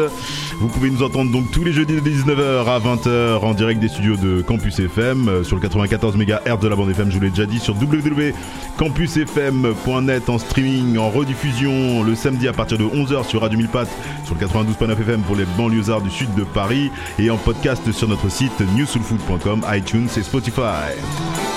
Vous 0.59 0.67
pouvez 0.67 0.89
nous 0.89 1.03
entendre 1.03 1.31
donc 1.31 1.49
tous 1.51 1.63
les 1.63 1.71
jeudis 1.71 2.01
de 2.01 2.03
19h 2.09 2.65
à 2.65 2.79
20h 2.79 3.37
en 3.37 3.53
direct 3.53 3.79
des 3.79 3.87
studios 3.87 4.17
de 4.17 4.41
Campus 4.41 4.77
FM 4.77 5.29
euh, 5.29 5.45
sur 5.45 5.55
le 5.55 5.61
94 5.61 6.17
MHz 6.17 6.59
de 6.59 6.67
la 6.67 6.75
bande 6.75 6.89
FM. 6.89 7.11
Je 7.11 7.17
vous 7.17 7.23
l'ai 7.23 7.29
déjà 7.29 7.45
dit 7.45 7.59
sur 7.59 7.73
www.campusfm.net 7.73 10.29
en 10.29 10.37
streaming, 10.37 10.97
en 10.97 11.09
rediffusion 11.09 12.03
le 12.03 12.13
samedi 12.13 12.49
à 12.49 12.53
partir 12.53 12.77
de 12.77 12.83
11h 12.83 13.25
sur 13.25 13.39
Radio 13.39 13.57
1000 13.57 13.69
Pattes 13.69 13.95
sur 14.25 14.35
le 14.35 14.45
92.9 14.45 14.99
FM 14.99 15.21
pour 15.21 15.37
les 15.37 15.45
banlieusards 15.57 16.01
du 16.01 16.09
sud 16.09 16.35
de 16.35 16.43
Paris 16.43 16.91
et 17.19 17.29
en 17.29 17.37
podcast 17.37 17.89
sur 17.93 18.09
notre 18.09 18.29
site 18.29 18.59
newsoulfood.com, 18.75 19.61
iTunes 19.73 20.09
et 20.17 20.23
Spotify. 20.23 20.56
Five. 20.57 21.56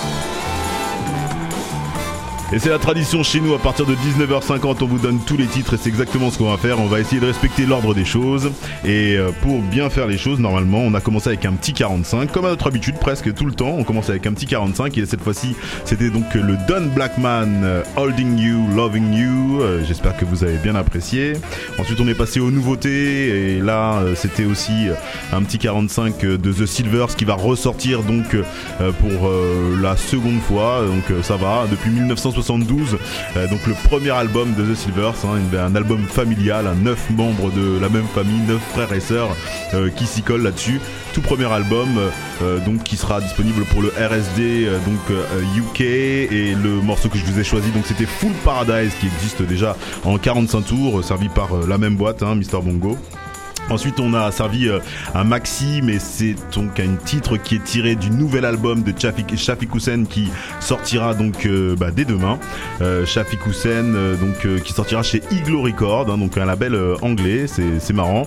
Et 2.53 2.59
c'est 2.59 2.69
la 2.69 2.81
tradition 2.81 3.23
chez 3.23 3.41
nous, 3.41 3.55
à 3.55 3.61
partir 3.61 3.87
de 3.87 3.95
19h50, 3.95 4.79
on 4.81 4.87
vous 4.87 4.99
donne 4.99 5.21
tous 5.25 5.37
les 5.37 5.47
titres 5.47 5.75
et 5.75 5.77
c'est 5.77 5.89
exactement 5.89 6.33
ce 6.33 6.39
qu'on 6.39 6.51
va 6.51 6.57
faire. 6.57 6.81
On 6.81 6.87
va 6.87 6.99
essayer 6.99 7.21
de 7.21 7.27
respecter 7.27 7.65
l'ordre 7.65 7.95
des 7.95 8.05
choses. 8.05 8.51
Et 8.85 9.17
euh, 9.17 9.31
pour 9.43 9.61
bien 9.61 9.89
faire 9.89 10.09
les 10.09 10.19
choses, 10.19 10.41
normalement, 10.41 10.79
on 10.79 10.93
a 10.95 11.01
commencé 11.01 11.29
avec 11.29 11.45
un 11.45 11.53
petit 11.53 11.73
45, 11.73 12.33
comme 12.33 12.47
à 12.47 12.49
notre 12.49 12.67
habitude, 12.67 12.97
presque 12.99 13.33
tout 13.35 13.45
le 13.45 13.53
temps. 13.53 13.77
On 13.79 13.85
commence 13.85 14.11
avec 14.11 14.27
un 14.27 14.33
petit 14.33 14.47
45 14.47 14.99
et 14.99 15.07
cette 15.07 15.21
fois-ci, 15.21 15.55
c'était 15.85 16.11
donc 16.11 16.35
le 16.35 16.57
Don 16.67 16.89
Blackman, 16.93 17.63
euh, 17.63 17.83
Holding 17.97 18.37
You, 18.37 18.67
Loving 18.75 19.13
You. 19.13 19.61
Euh, 19.61 19.85
J'espère 19.87 20.17
que 20.17 20.25
vous 20.25 20.43
avez 20.43 20.57
bien 20.57 20.75
apprécié. 20.75 21.35
Ensuite, 21.79 22.01
on 22.01 22.09
est 22.09 22.15
passé 22.15 22.41
aux 22.41 22.51
nouveautés 22.51 23.55
et 23.55 23.61
là, 23.61 24.03
c'était 24.17 24.45
aussi 24.45 24.89
un 25.33 25.43
petit 25.43 25.59
45 25.59 26.19
de 26.19 26.53
The 26.53 26.67
Silvers 26.67 27.15
qui 27.17 27.25
va 27.25 27.35
ressortir 27.35 28.03
donc 28.03 28.37
pour 28.79 29.31
la 29.81 29.97
seconde 29.97 30.41
fois. 30.41 30.83
Donc 30.87 31.23
ça 31.23 31.37
va, 31.37 31.67
depuis 31.71 31.91
1972, 32.41 32.99
euh, 33.37 33.49
donc 33.49 33.67
le 33.67 33.75
premier 33.89 34.11
album 34.11 34.55
de 34.55 34.65
The 34.65 34.77
Silvers, 34.77 35.15
hein, 35.25 35.39
un 35.59 35.75
album 35.75 36.05
familial, 36.07 36.67
hein, 36.67 36.75
neuf 36.83 37.11
membres 37.11 37.51
de 37.51 37.79
la 37.79 37.89
même 37.89 38.07
famille, 38.15 38.41
neuf 38.49 38.61
frères 38.73 38.93
et 38.93 39.01
sœurs 39.01 39.37
euh, 39.75 39.91
qui 39.91 40.07
s'y 40.07 40.23
collent 40.23 40.43
là-dessus. 40.43 40.81
Tout 41.13 41.21
premier 41.21 41.51
album, 41.53 41.89
euh, 42.43 42.59
donc 42.61 42.83
qui 42.85 42.97
sera 42.97 43.21
disponible 43.21 43.65
pour 43.65 43.83
le 43.83 43.89
RSD 43.89 44.69
donc 44.87 45.19
UK 45.57 45.81
et 45.81 46.55
le 46.55 46.81
morceau 46.81 47.09
que 47.09 47.19
je 47.19 47.25
vous 47.25 47.39
ai 47.39 47.45
choisi 47.45 47.71
donc 47.73 47.85
c'était 47.87 48.07
Full 48.07 48.33
Paradise 48.45 48.93
qui 49.01 49.07
existe 49.07 49.43
déjà 49.43 49.77
en 50.05 50.19
45 50.19 50.63
tours, 50.63 51.05
servi 51.05 51.29
par 51.29 51.49
la 51.69 51.79
même 51.79 51.97
boîte, 51.97 52.23
hein, 52.23 52.37
Mr 52.37 52.63
Bongo. 52.63 52.97
Ensuite, 53.71 54.01
on 54.01 54.15
a 54.15 54.31
servi 54.33 54.69
euh, 54.69 54.81
un 55.15 55.25
maxi, 55.25 55.81
mais 55.83 55.99
c'est 55.99 56.35
donc 56.55 56.81
un 56.81 56.97
titre 57.05 57.37
qui 57.37 57.55
est 57.55 57.65
tiré 57.65 57.95
du 57.95 58.11
nouvel 58.11 58.45
album 58.45 58.83
de 58.83 58.93
Shafik, 58.97 59.37
Shafik 59.37 59.71
qui 60.09 60.29
sortira 60.59 61.15
donc 61.15 61.47
euh, 61.47 61.77
bah, 61.77 61.91
dès 61.91 62.05
demain. 62.05 62.39
Euh, 62.81 63.07
Shafik 63.07 63.41
euh, 63.67 64.17
donc 64.17 64.63
qui 64.65 64.73
sortira 64.73 65.03
chez 65.03 65.23
Iglo 65.31 65.63
Record, 65.63 66.11
hein, 66.11 66.19
donc 66.19 66.37
un 66.37 66.45
label 66.45 66.77
anglais. 67.03 67.47
C'est 67.47 67.93
marrant. 67.93 68.25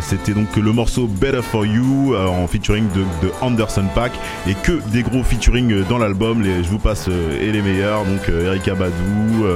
C'était 0.00 0.32
donc 0.32 0.56
le 0.56 0.72
morceau 0.72 1.06
Better 1.06 1.42
for 1.42 1.66
You 1.66 2.14
en 2.16 2.46
featuring 2.46 2.84
de, 2.94 3.00
de 3.26 3.32
Anderson 3.40 3.84
Pack 3.94 4.12
et 4.48 4.54
que 4.54 4.80
des 4.92 5.02
gros 5.02 5.22
featuring 5.22 5.84
dans 5.88 5.98
l'album. 5.98 6.42
Je 6.44 6.68
vous 6.68 6.78
passe 6.78 7.08
et 7.08 7.50
les 7.52 7.62
meilleurs. 7.62 8.04
Donc 8.04 8.28
Erika 8.28 8.74
Badou, 8.74 9.46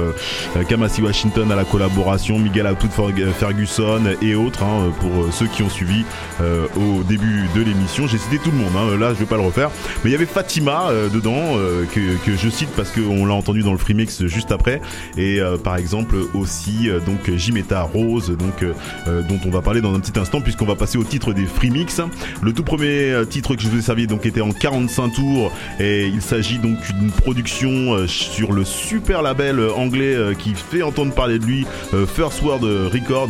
Kamasi 0.67 1.01
Washington 1.01 1.51
à 1.51 1.55
la 1.55 1.63
collaboration, 1.63 2.39
Miguel 2.39 2.67
Ferg- 2.95 3.31
Ferguson 3.33 4.01
et 4.21 4.35
autres 4.35 4.63
hein, 4.63 4.91
pour 4.99 5.20
euh, 5.21 5.31
ceux 5.31 5.47
qui 5.47 5.63
ont 5.63 5.69
suivi 5.69 6.03
euh, 6.41 6.65
au 6.75 7.03
début 7.03 7.47
de 7.55 7.61
l'émission. 7.61 8.07
J'ai 8.07 8.17
cité 8.17 8.37
tout 8.37 8.51
le 8.51 8.57
monde, 8.57 8.73
hein, 8.75 8.97
là 8.97 9.13
je 9.13 9.19
vais 9.19 9.25
pas 9.25 9.37
le 9.37 9.43
refaire. 9.43 9.69
Mais 10.03 10.09
il 10.09 10.13
y 10.13 10.15
avait 10.15 10.25
Fatima 10.25 10.89
euh, 10.89 11.09
dedans 11.09 11.35
euh, 11.55 11.85
que, 11.85 12.17
que 12.25 12.35
je 12.37 12.49
cite 12.49 12.69
parce 12.75 12.91
qu'on 12.91 13.25
l'a 13.25 13.33
entendu 13.33 13.61
dans 13.61 13.71
le 13.71 13.77
free 13.77 13.93
mix 13.93 14.25
juste 14.25 14.51
après. 14.51 14.81
Et 15.17 15.39
euh, 15.39 15.57
par 15.57 15.75
exemple 15.77 16.15
aussi 16.33 16.89
euh, 16.89 16.99
donc 16.99 17.29
Jimetta 17.35 17.81
Rose, 17.83 18.35
donc 18.37 18.63
euh, 18.63 18.73
euh, 19.07 19.21
dont 19.21 19.39
on 19.45 19.49
va 19.49 19.61
parler 19.61 19.81
dans 19.81 19.93
un 19.93 19.99
petit 19.99 20.17
instant 20.19 20.41
puisqu'on 20.41 20.65
va 20.65 20.75
passer 20.75 20.97
au 20.97 21.03
titre 21.03 21.33
des 21.33 21.45
free 21.45 21.69
mix. 21.69 22.01
Le 22.41 22.53
tout 22.53 22.63
premier 22.63 23.11
euh, 23.11 23.25
titre 23.25 23.55
que 23.55 23.61
je 23.61 23.69
vous 23.69 23.77
ai 23.77 23.81
servi 23.81 24.07
donc 24.07 24.25
était 24.25 24.41
en 24.41 24.51
45 24.51 25.09
tours 25.13 25.51
et 25.79 26.07
il 26.07 26.21
s'agit 26.21 26.57
donc 26.57 26.77
d'une 26.99 27.11
production 27.11 27.93
euh, 27.93 28.07
sur 28.07 28.53
le 28.53 28.65
super 28.65 29.21
label 29.21 29.59
euh, 29.59 29.73
anglais 29.73 30.15
euh, 30.15 30.33
qui 30.33 30.53
fait 30.53 30.81
entendre 30.81 31.13
parler 31.13 31.39
de 31.39 31.45
lui, 31.45 31.65
euh, 31.93 32.05
First 32.05 32.41
World 32.41 32.63
Record 32.93 33.29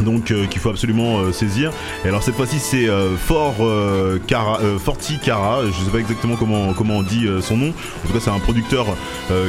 donc 0.00 0.30
euh, 0.30 0.46
qu'il 0.46 0.60
faut 0.60 0.70
absolument 0.70 1.18
euh, 1.18 1.32
saisir. 1.32 1.70
Et 2.04 2.08
alors 2.08 2.22
cette 2.22 2.34
fois-ci 2.34 2.58
c'est 2.58 2.88
euh, 2.88 3.16
Fort 3.16 3.56
euh, 3.60 4.18
Cara, 4.26 4.58
euh, 4.60 4.78
Forti 4.78 5.18
Cara, 5.18 5.60
je 5.66 5.84
sais 5.84 5.90
pas 5.90 5.98
exactement 5.98 6.36
comment 6.36 6.72
comment 6.72 6.98
on 6.98 7.02
dit 7.02 7.28
son 7.40 7.56
nom. 7.56 7.68
En 7.68 8.06
tout 8.06 8.12
cas 8.12 8.20
c'est 8.20 8.30
un 8.30 8.38
producteur 8.38 8.86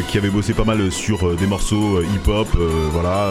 qui 0.08 0.18
avait 0.18 0.30
bossé 0.30 0.54
pas 0.54 0.64
mal 0.64 0.92
sur 0.92 1.36
des 1.36 1.48
morceaux 1.48 2.02
hip-hop, 2.02 2.48
voilà. 2.92 3.30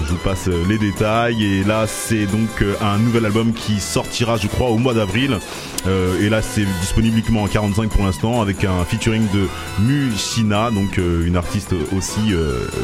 je 0.00 0.04
vous 0.06 0.16
passe 0.16 0.48
les 0.68 0.78
détails 0.78 1.44
et 1.44 1.64
là 1.64 1.86
c'est 1.86 2.26
donc 2.26 2.64
un 2.80 2.98
nouvel 2.98 3.26
album 3.26 3.52
qui 3.52 3.80
sortira 3.80 4.36
je 4.36 4.46
crois 4.46 4.68
au 4.68 4.78
mois 4.78 4.94
d'avril. 4.94 5.38
Et 5.86 6.28
là 6.28 6.42
c'est 6.42 6.64
disponible 6.80 7.16
uniquement 7.16 7.42
en 7.42 7.48
45 7.48 7.90
pour 7.90 8.04
l'instant 8.04 8.40
avec 8.40 8.64
un 8.64 8.84
featuring 8.84 9.26
de 9.32 9.48
Mushina, 9.80 10.70
donc 10.70 10.98
une 10.98 11.36
artiste 11.36 11.74
aussi 11.96 12.32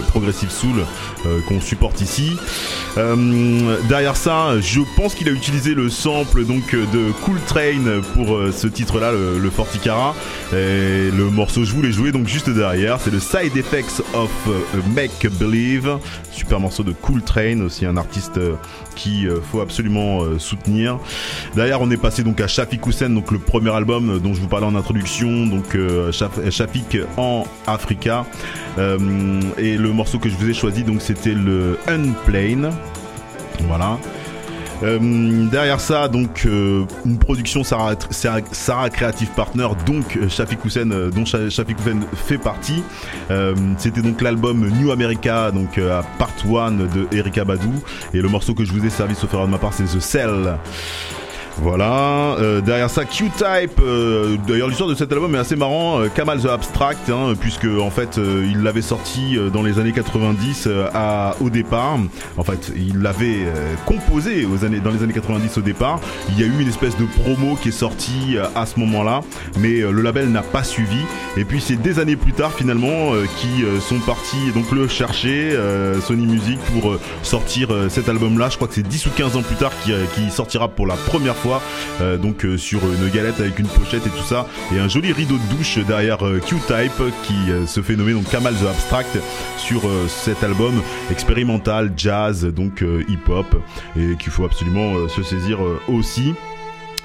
progressive 0.08 0.50
soul 0.50 0.84
qu'on 1.46 1.60
supporte 1.60 2.00
ici. 2.00 2.32
Derrière 3.88 4.16
ça, 4.16 4.60
je 4.60 4.80
pense 4.96 5.14
qu'il 5.14 5.28
a 5.28 5.32
utilisé 5.32 5.74
le 5.74 5.88
sample 5.88 6.44
donc 6.44 6.74
de 6.74 7.12
Cool 7.24 7.38
Train 7.46 8.00
pour 8.14 8.34
euh, 8.36 8.52
ce 8.52 8.66
titre-là, 8.66 9.12
le, 9.12 9.38
le 9.38 9.50
Forticara. 9.50 10.14
Et 10.52 11.10
le 11.10 11.30
morceau, 11.30 11.64
je 11.64 11.72
vous 11.72 11.82
l'ai 11.82 11.92
joué 11.92 12.12
donc 12.12 12.26
juste 12.26 12.50
derrière. 12.50 12.98
C'est 13.00 13.12
le 13.12 13.20
Side 13.20 13.56
Effects 13.56 14.02
of 14.14 14.30
euh, 14.48 14.52
Make 14.94 15.26
Believe. 15.38 15.98
Super 16.32 16.60
morceau 16.60 16.84
de 16.84 16.92
Cool 16.92 17.22
Train, 17.22 17.60
aussi 17.62 17.84
un 17.84 17.96
artiste 17.96 18.38
euh, 18.38 18.54
qui 18.94 19.26
euh, 19.26 19.40
faut 19.40 19.60
absolument 19.60 20.22
euh, 20.22 20.38
soutenir. 20.38 20.98
Derrière, 21.56 21.80
on 21.80 21.90
est 21.90 21.96
passé 21.96 22.22
donc 22.22 22.40
à 22.40 22.46
Shafik 22.46 22.86
Houssen, 22.86 23.12
donc 23.12 23.32
le 23.32 23.38
premier 23.38 23.70
album 23.74 24.10
euh, 24.10 24.18
dont 24.18 24.34
je 24.34 24.40
vous 24.40 24.46
parlais 24.46 24.66
en 24.66 24.76
introduction, 24.76 25.46
donc 25.46 25.74
euh, 25.74 26.12
Shaf- 26.12 26.50
Shafik 26.50 26.98
en 27.16 27.44
Africa. 27.66 28.24
Euh, 28.78 29.40
et 29.58 29.76
le 29.76 29.92
morceau 29.92 30.18
que 30.20 30.28
je 30.28 30.36
vous 30.36 30.48
ai 30.48 30.54
choisi, 30.54 30.84
donc 30.84 31.02
c'était 31.02 31.34
le 31.34 31.76
Unplane. 31.88 32.70
Voilà. 33.66 33.98
Euh, 34.84 35.48
derrière 35.50 35.80
ça, 35.80 36.06
donc 36.06 36.44
euh, 36.46 36.84
une 37.04 37.18
production 37.18 37.64
Sarah, 37.64 37.94
Sarah, 38.52 38.90
Creative 38.90 39.28
Partner, 39.30 39.66
donc 39.84 40.16
euh, 40.16 40.28
Shafik 40.28 40.60
dont 41.12 41.24
Sha- 41.24 41.50
Shafik 41.50 41.78
Houssen 41.80 42.04
fait 42.14 42.38
partie. 42.38 42.84
C'était 43.76 44.02
donc 44.02 44.22
l'album 44.22 44.68
New 44.80 44.92
America, 44.92 45.50
donc 45.50 45.78
à 45.78 46.02
Part 46.18 46.30
1 46.46 46.70
de 46.72 47.08
Erika 47.12 47.44
Badou. 47.44 47.72
Et 48.14 48.20
le 48.20 48.28
morceau 48.28 48.54
que 48.54 48.64
je 48.64 48.72
vous 48.72 48.84
ai 48.86 48.90
servi, 48.90 49.16
sauf 49.16 49.32
erreur 49.34 49.46
de 49.46 49.50
ma 49.52 49.58
part, 49.58 49.72
c'est 49.72 49.84
The 49.84 49.98
Cell. 50.00 50.56
Voilà, 51.60 52.36
euh, 52.38 52.60
derrière 52.60 52.88
ça 52.88 53.04
Q-Type, 53.04 53.80
euh, 53.80 54.36
d'ailleurs 54.46 54.68
l'histoire 54.68 54.88
de 54.88 54.94
cet 54.94 55.12
album 55.12 55.34
est 55.34 55.38
assez 55.38 55.56
marrant, 55.56 56.00
euh, 56.00 56.08
Kamal 56.08 56.40
the 56.40 56.46
Abstract, 56.46 57.10
hein, 57.10 57.34
puisque 57.38 57.66
en 57.66 57.90
fait 57.90 58.16
euh, 58.18 58.46
il 58.48 58.62
l'avait 58.62 58.82
sorti 58.82 59.36
dans 59.52 59.62
les 59.62 59.78
années 59.80 59.92
90 59.92 60.64
euh, 60.66 60.88
à, 60.94 61.34
au 61.40 61.50
départ, 61.50 61.98
en 62.36 62.44
fait 62.44 62.72
il 62.76 62.98
l'avait 62.98 63.46
composé 63.86 64.46
dans 64.82 64.90
les 64.90 65.02
années 65.02 65.12
90 65.12 65.58
au 65.58 65.60
départ, 65.60 66.00
il 66.30 66.40
y 66.40 66.44
a 66.44 66.46
eu 66.46 66.60
une 66.60 66.68
espèce 66.68 66.96
de 66.96 67.04
promo 67.04 67.56
qui 67.56 67.68
est 67.68 67.72
sortie 67.72 68.36
à 68.54 68.64
ce 68.64 68.78
moment-là, 68.78 69.22
mais 69.58 69.80
le 69.80 70.00
label 70.00 70.30
n'a 70.30 70.42
pas 70.42 70.62
suivi, 70.62 71.00
et 71.36 71.44
puis 71.44 71.60
c'est 71.60 71.76
des 71.80 71.98
années 71.98 72.16
plus 72.16 72.32
tard 72.32 72.52
finalement 72.52 73.12
qui 73.38 73.64
sont 73.80 73.98
partis 74.00 74.52
donc 74.54 74.70
le 74.70 74.86
chercher, 74.86 75.56
Sony 76.06 76.26
Music, 76.26 76.58
pour 76.72 76.96
sortir 77.22 77.68
cet 77.88 78.08
album-là, 78.08 78.48
je 78.48 78.56
crois 78.56 78.68
que 78.68 78.74
c'est 78.74 78.86
10 78.86 79.06
ou 79.06 79.10
15 79.10 79.36
ans 79.36 79.42
plus 79.42 79.56
tard 79.56 79.72
qui, 79.82 79.92
euh, 79.92 80.04
qui 80.14 80.30
sortira 80.30 80.68
pour 80.68 80.86
la 80.86 80.94
première 80.94 81.34
fois 81.36 81.47
euh, 82.00 82.16
donc 82.16 82.44
euh, 82.44 82.56
sur 82.56 82.80
une 82.84 83.08
galette 83.08 83.40
avec 83.40 83.58
une 83.58 83.66
pochette 83.66 84.06
et 84.06 84.10
tout 84.10 84.24
ça 84.24 84.46
et 84.74 84.78
un 84.78 84.88
joli 84.88 85.12
rideau 85.12 85.36
de 85.36 85.56
douche 85.56 85.78
derrière 85.78 86.26
euh, 86.26 86.40
Q-Type 86.40 87.02
qui 87.24 87.34
se 87.66 87.80
fait 87.80 87.96
nommer 87.96 88.12
donc 88.12 88.28
Kamal 88.30 88.54
the 88.54 88.66
Abstract 88.66 89.18
sur 89.56 89.82
cet 90.08 90.42
album 90.42 90.82
expérimental 91.10 91.92
jazz 91.96 92.44
donc 92.44 92.84
hip-hop 93.08 93.62
et 93.96 94.16
qu'il 94.16 94.32
faut 94.32 94.44
absolument 94.44 95.08
se 95.08 95.22
saisir 95.22 95.58
aussi. 95.88 96.34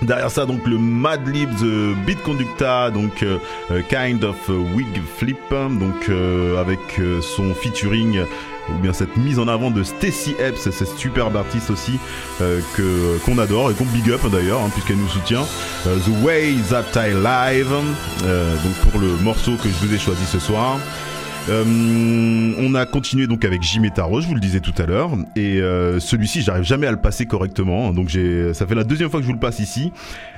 Derrière 0.02 0.32
ça, 0.32 0.46
donc 0.46 0.66
le 0.68 0.78
Mad 0.78 1.28
Libs 1.28 1.64
euh, 1.64 1.94
Beat 2.06 2.22
Conducta, 2.24 2.92
donc 2.92 3.24
euh, 3.24 3.38
euh, 3.72 3.82
Kind 3.88 4.24
of 4.24 4.50
Wig 4.50 5.02
Flip, 5.18 5.38
donc 5.50 6.10
euh, 6.10 6.60
avec 6.60 6.80
son 7.22 7.54
featuring 7.54 8.22
ou 8.70 8.78
bien 8.80 8.94
cette 8.94 9.16
mise 9.18 9.40
en 9.40 9.48
avant 9.48 9.72
de 9.72 9.84
Stacy 9.84 10.36
Epps, 10.40 10.70
cette 10.70 10.98
superbe 10.98 11.36
artiste 11.36 11.70
aussi 11.70 12.00
que 12.40 13.18
qu'on 13.26 13.38
adore 13.38 13.72
et 13.72 13.74
qu'on 13.74 13.84
big 13.84 14.10
up 14.10 14.22
d'ailleurs 14.32 14.62
hein, 14.62 14.70
puisqu'elle 14.72 14.98
nous 14.98 15.10
soutient. 15.10 15.44
The 15.84 16.24
Way 16.24 16.56
That 16.70 16.86
I 16.96 17.12
Live, 17.12 17.70
donc 17.70 18.74
pour 18.90 19.02
le 19.02 19.08
morceau 19.22 19.56
que 19.62 19.68
je 19.68 19.86
vous 19.86 19.94
ai 19.94 20.00
choisi 20.00 20.26
ce 20.26 20.40
soir. 20.40 20.80
Euh, 21.50 22.54
on 22.58 22.74
a 22.74 22.86
continué 22.86 23.28
donc 23.28 23.44
avec 23.44 23.62
Jimmy 23.64 23.92
Taro, 23.92 24.22
je 24.22 24.28
vous 24.28 24.34
le 24.34 24.40
disais 24.40 24.62
tout 24.62 24.74
à 24.78 24.86
l'heure, 24.86 25.12
et 25.36 25.60
euh, 25.62 26.00
celui-ci, 26.00 26.42
j'arrive 26.42 26.64
jamais 26.64 26.88
à 26.88 26.92
le 26.92 27.02
passer 27.02 27.26
correctement, 27.26 27.92
donc 27.92 28.08
j'ai, 28.08 28.54
ça 28.54 28.66
fait 28.66 28.76
la 28.76 28.86
deuxième 28.86 29.10
fois 29.10 29.20
que 29.20 29.26
je 29.26 29.28
vous 29.28 29.34
le 29.34 29.40
passe 29.40 29.60
ici. 29.60 29.92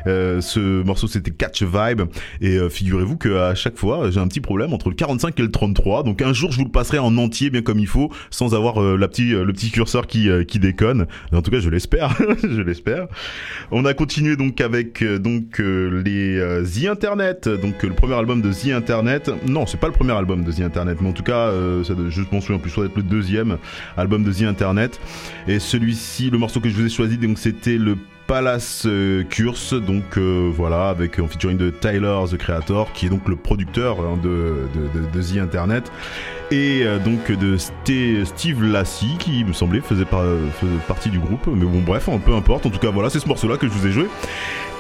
Euh, 0.08 0.42
ce 0.42 0.84
morceau 0.84 1.08
c'était 1.08 1.32
Catch 1.32 1.64
Vibe, 1.64 2.04
et 2.42 2.58
euh, 2.58 2.70
figurez-vous 2.70 3.18
que 3.18 3.36
à 3.38 3.56
chaque 3.56 3.78
fois 3.78 4.12
j'ai 4.12 4.20
un 4.20 4.28
petit 4.28 4.42
problème 4.42 4.74
entre 4.74 4.90
le 4.90 4.96
45 4.96 5.40
et 5.40 5.44
le 5.44 5.52
33, 5.52 6.04
donc 6.04 6.22
un 6.22 6.34
jour 6.34 6.52
je 6.52 6.58
vous 6.58 6.66
le 6.66 6.72
passerai 6.72 7.00
en 7.00 7.18
entier 7.18 7.50
bien 7.50 7.62
comme 7.62 7.80
il 7.80 7.88
faut, 7.88 8.12
sans 8.30 8.56
avoir 8.56 8.82
euh, 8.82 8.98
la 8.98 9.08
petit, 9.08 9.32
le 9.32 9.52
petit 9.52 9.72
curseur 9.72 10.08
qui, 10.08 10.30
euh, 10.30 10.44
qui 10.44 10.60
déconne. 10.60 11.08
En 11.34 11.42
tout 11.42 11.52
cas, 11.52 11.60
je 11.60 11.70
l'espère, 11.70 12.16
je 12.44 12.62
l'espère. 12.62 13.08
On 13.72 13.86
a 13.86 13.94
continué 13.94 14.36
donc 14.36 14.62
avec 14.62 15.02
euh, 15.02 15.20
donc 15.20 15.60
les 15.60 16.40
The 16.64 16.88
Internet, 16.88 17.50
donc 17.50 17.84
le 17.84 17.94
premier 17.94 18.16
album 18.16 18.42
de 18.42 18.52
The 18.52 18.74
Internet. 18.74 19.32
Non, 19.48 19.66
c'est 19.66 19.80
pas 19.80 19.88
le 19.88 19.94
premier 19.94 20.14
album 20.14 20.44
de 20.44 20.52
The 20.52 20.62
Internet, 20.62 20.98
mais 21.02 21.10
en 21.10 21.14
tout 21.14 21.24
cas, 21.24 21.52
ça 21.84 21.94
je 22.10 22.22
m'en 22.32 22.42
souviens 22.42 22.60
plus, 22.60 22.72
ça 22.72 22.82
être 22.82 22.96
le 22.96 23.04
deuxième 23.04 23.58
album 23.98 24.24
de 24.24 24.32
The 24.32 24.44
Internet. 24.44 25.00
Et 25.48 25.60
celui-ci, 25.60 26.30
le 26.30 26.38
morceau 26.38 26.60
que 26.60 26.70
je 26.70 26.76
vous 26.76 26.86
ai 26.86 26.90
choisi, 26.90 27.18
donc 27.18 27.38
c'était 27.38 27.78
le 27.78 27.96
Palace 28.28 28.84
euh, 28.86 29.24
Curse, 29.24 29.74
donc 29.74 30.18
euh, 30.18 30.50
voilà, 30.54 30.90
avec 30.90 31.20
en 31.20 31.28
featuring 31.28 31.58
de 31.58 31.70
Tyler 31.70 32.18
the 32.30 32.38
Creator, 32.38 32.92
qui 32.94 33.06
est 33.06 33.10
donc 33.10 33.28
le 33.28 33.36
producteur 33.36 34.00
hein, 34.00 34.18
de, 34.24 34.68
The 35.22 35.38
Internet, 35.38 35.92
et 36.52 36.82
euh, 36.84 36.98
donc 37.00 37.32
de 37.32 37.58
Ste- 37.58 38.26
Steve 38.26 38.64
Lassie, 38.64 39.16
qui 39.20 39.44
me 39.44 39.54
semblait 39.54 39.82
faisait, 39.82 40.06
par- 40.06 40.24
faisait 40.60 40.72
partie 40.88 41.10
du 41.10 41.20
groupe, 41.20 41.48
mais 41.48 41.66
bon 41.66 41.82
bref, 41.82 42.10
peu 42.26 42.34
importe, 42.34 42.66
en 42.66 42.70
tout 42.70 42.80
cas 42.80 42.90
voilà, 42.90 43.10
c'est 43.10 43.20
ce 43.20 43.28
morceau-là 43.28 43.58
que 43.58 43.68
je 43.68 43.72
vous 43.72 43.86
ai 43.88 43.92
joué. 43.92 44.08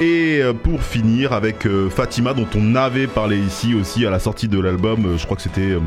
Et 0.01 0.39
euh, 0.41 0.53
pour 0.53 0.81
finir 0.83 1.31
avec 1.31 1.65
euh, 1.65 1.89
Fatima, 1.89 2.33
dont 2.33 2.47
on 2.55 2.75
avait 2.75 3.07
parlé 3.07 3.37
ici 3.37 3.73
aussi 3.75 4.05
à 4.05 4.09
la 4.09 4.19
sortie 4.19 4.47
de 4.47 4.59
l'album, 4.59 5.05
euh, 5.05 5.17
je 5.17 5.25
crois 5.25 5.37
que 5.37 5.43
c'était... 5.43 5.77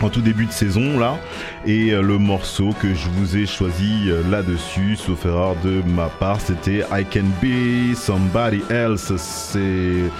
en 0.00 0.08
tout 0.08 0.20
début 0.20 0.46
de 0.46 0.52
saison 0.52 0.98
là. 0.98 1.18
Et 1.66 1.92
euh, 1.92 2.02
le 2.02 2.18
morceau 2.18 2.74
que 2.80 2.94
je 2.94 3.08
vous 3.08 3.36
ai 3.36 3.46
choisi 3.46 4.08
euh, 4.08 4.22
là-dessus 4.30 4.96
sauf 4.96 5.24
erreur 5.24 5.56
de 5.64 5.82
ma 5.94 6.08
part 6.08 6.40
c'était 6.40 6.84
I 6.92 7.04
Can 7.04 7.26
Be 7.42 7.94
Somebody 7.94 8.62
Else. 8.70 9.12
C'est 9.16 10.10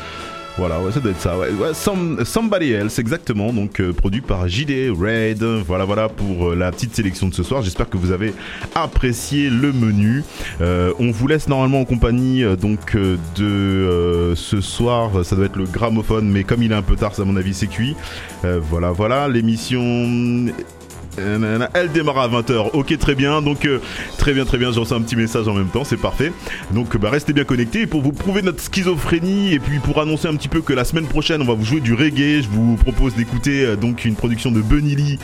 voilà, 0.56 0.80
ouais, 0.80 0.92
ça 0.92 1.00
doit 1.00 1.10
être 1.10 1.20
ça. 1.20 2.24
Somebody 2.24 2.72
Else, 2.72 3.00
exactement. 3.00 3.52
Donc, 3.52 3.80
euh, 3.80 3.92
produit 3.92 4.20
par 4.20 4.48
JD 4.48 4.92
Raid. 4.96 5.42
Voilà, 5.42 5.84
voilà 5.84 6.08
pour 6.08 6.50
euh, 6.50 6.54
la 6.54 6.70
petite 6.70 6.94
sélection 6.94 7.28
de 7.28 7.34
ce 7.34 7.42
soir. 7.42 7.62
J'espère 7.62 7.90
que 7.90 7.96
vous 7.96 8.12
avez 8.12 8.32
apprécié 8.76 9.50
le 9.50 9.72
menu. 9.72 10.22
Euh, 10.60 10.92
on 11.00 11.10
vous 11.10 11.26
laisse 11.26 11.48
normalement 11.48 11.80
en 11.80 11.84
compagnie 11.84 12.44
donc 12.56 12.96
de 13.36 14.32
ce 14.36 14.60
soir. 14.60 15.24
Ça 15.24 15.34
doit 15.34 15.46
être 15.46 15.56
le 15.56 15.64
gramophone, 15.64 16.30
mais 16.30 16.44
comme 16.44 16.62
il 16.62 16.70
est 16.70 16.76
un 16.76 16.82
peu 16.82 16.94
tard, 16.94 17.12
à 17.18 17.24
mon 17.24 17.36
avis, 17.36 17.54
c'est 17.54 17.66
cuit. 17.66 17.96
Voilà, 18.42 18.92
voilà. 18.92 19.28
L'émission. 19.28 20.52
Euh, 21.18 21.66
Elle 21.74 21.92
démarre 21.92 22.18
à 22.18 22.28
20h. 22.28 22.70
Ok, 22.72 22.96
très 22.98 23.14
bien. 23.14 23.42
Donc, 23.42 23.64
euh, 23.64 23.80
très 24.18 24.32
bien, 24.32 24.44
très 24.44 24.58
bien. 24.58 24.72
J'en 24.72 24.80
reçois 24.82 24.96
un 24.96 25.02
petit 25.02 25.16
message 25.16 25.48
en 25.48 25.54
même 25.54 25.68
temps. 25.68 25.84
C'est 25.84 25.96
parfait. 25.96 26.32
Donc, 26.72 26.96
bah, 26.96 27.10
restez 27.10 27.32
bien 27.32 27.44
connectés. 27.44 27.86
Pour 27.86 28.02
vous 28.02 28.12
prouver 28.12 28.42
notre 28.42 28.60
schizophrénie 28.60 29.52
et 29.52 29.58
puis 29.58 29.78
pour 29.78 30.00
annoncer 30.00 30.28
un 30.28 30.34
petit 30.34 30.48
peu 30.48 30.60
que 30.60 30.72
la 30.72 30.84
semaine 30.84 31.06
prochaine, 31.06 31.42
on 31.42 31.44
va 31.44 31.54
vous 31.54 31.64
jouer 31.64 31.80
du 31.80 31.94
reggae. 31.94 32.42
Je 32.42 32.48
vous 32.48 32.76
propose 32.76 33.14
d'écouter 33.14 33.64
euh, 33.64 33.76
donc 33.76 34.04
une 34.04 34.14
production 34.14 34.50
de 34.50 34.60
Bunny 34.60 34.96
Lee, 34.96 35.18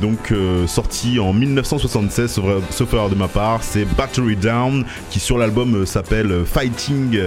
donc 0.00 0.32
sortie 0.66 1.18
en 1.18 1.32
1976, 1.32 2.40
sauf, 2.70 2.92
erreur 2.92 3.08
de 3.08 3.14
ma 3.14 3.28
part. 3.28 3.62
C'est 3.62 3.84
Battery 3.96 4.36
Down 4.36 4.84
qui 5.10 5.20
sur 5.20 5.38
l'album 5.38 5.86
s'appelle 5.86 6.44
Fighting 6.44 7.18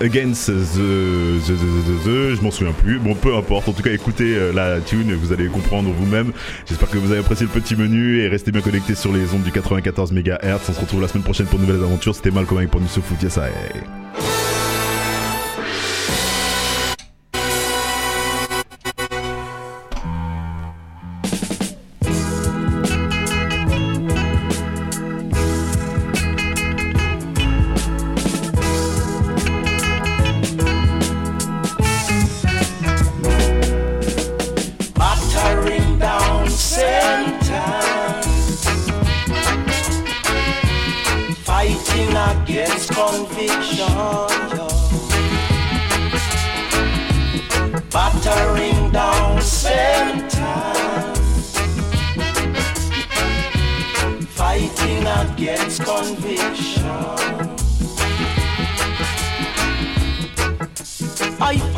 Against 0.00 0.46
the, 0.46 0.52
the, 0.52 2.04
the, 2.04 2.36
je 2.36 2.40
m'en 2.42 2.50
souviens 2.50 2.72
plus. 2.72 2.98
Bon, 2.98 3.14
peu 3.14 3.34
importe. 3.34 3.68
En 3.68 3.72
tout 3.72 3.82
cas, 3.82 3.92
écoutez 3.92 4.36
la 4.54 4.80
tune, 4.80 5.14
vous 5.14 5.32
allez 5.32 5.46
comprendre 5.46 5.90
vous-même. 6.04 6.32
J'espère 6.66 6.90
que 6.90 6.98
vous 6.98 7.10
avez 7.10 7.20
apprécié 7.20 7.46
le 7.46 7.60
petit 7.60 7.76
menu 7.76 8.20
et 8.20 8.28
restez 8.28 8.52
bien 8.52 8.60
connectés 8.60 8.94
sur 8.94 9.12
les 9.12 9.32
ondes 9.32 9.42
du 9.42 9.50
94 9.50 10.12
MHz. 10.12 10.60
On 10.68 10.72
se 10.72 10.80
retrouve 10.80 11.00
la 11.00 11.08
semaine 11.08 11.24
prochaine 11.24 11.46
pour 11.46 11.58
de 11.58 11.64
nouvelles 11.64 11.82
aventures. 11.82 12.14
C'était 12.14 12.30
Malcolm 12.30 12.58
avec 12.58 12.70
pour 12.70 12.80
du 12.80 12.88
foot. 12.88 13.18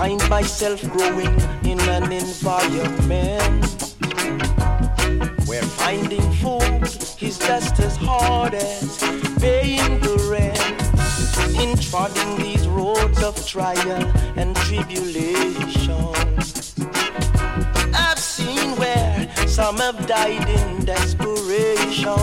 Find 0.06 0.30
myself 0.30 0.80
growing 0.92 1.34
in 1.64 1.80
an 1.80 2.12
environment 2.12 3.66
where 5.48 5.62
finding 5.62 6.30
food 6.34 6.84
is 7.20 7.38
just 7.40 7.80
as 7.80 7.96
hard 7.96 8.54
as 8.54 8.98
paying 9.40 9.98
the 10.06 10.16
rent. 10.30 10.60
In 11.60 11.76
treading 11.76 12.36
these 12.36 12.68
roads 12.68 13.20
of 13.20 13.34
trial 13.44 14.02
and 14.36 14.54
tribulation, 14.54 16.14
I've 17.92 18.20
seen 18.20 18.76
where 18.76 19.28
some 19.48 19.78
have 19.78 20.06
died 20.06 20.48
in 20.48 20.84
desperation 20.84 22.14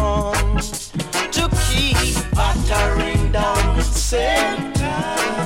to 1.38 1.50
keep 1.68 1.98
battering 2.34 3.30
down 3.34 3.82
center. 3.82 5.43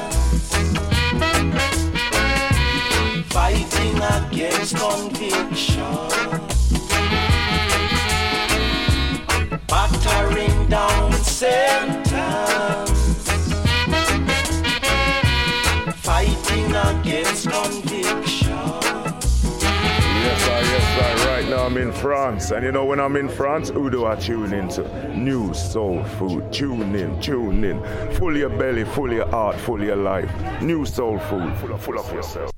In 21.78 21.92
France. 21.92 22.50
And 22.50 22.66
you 22.66 22.72
know, 22.72 22.86
when 22.86 23.00
I'm 23.00 23.16
in 23.16 23.30
France, 23.30 23.70
who 23.70 23.92
do 23.92 24.08
I 24.08 24.16
tune 24.16 24.52
into? 24.52 24.82
New 25.16 25.54
soul 25.54 26.04
food. 26.04 26.52
Tune 26.52 26.96
in, 26.96 27.22
tune 27.22 27.64
in. 27.64 27.84
Full 28.14 28.36
your 28.36 28.50
belly, 28.50 28.84
full 28.84 29.14
your 29.14 29.28
heart, 29.28 29.58
full 29.58 29.84
your 29.84 29.96
life. 29.96 30.32
New 30.60 30.86
soul 30.86 31.20
food. 31.20 31.56
Full 31.58 31.74
of, 31.74 31.84
full 31.84 32.00
of 32.00 32.12
yourself. 32.12 32.57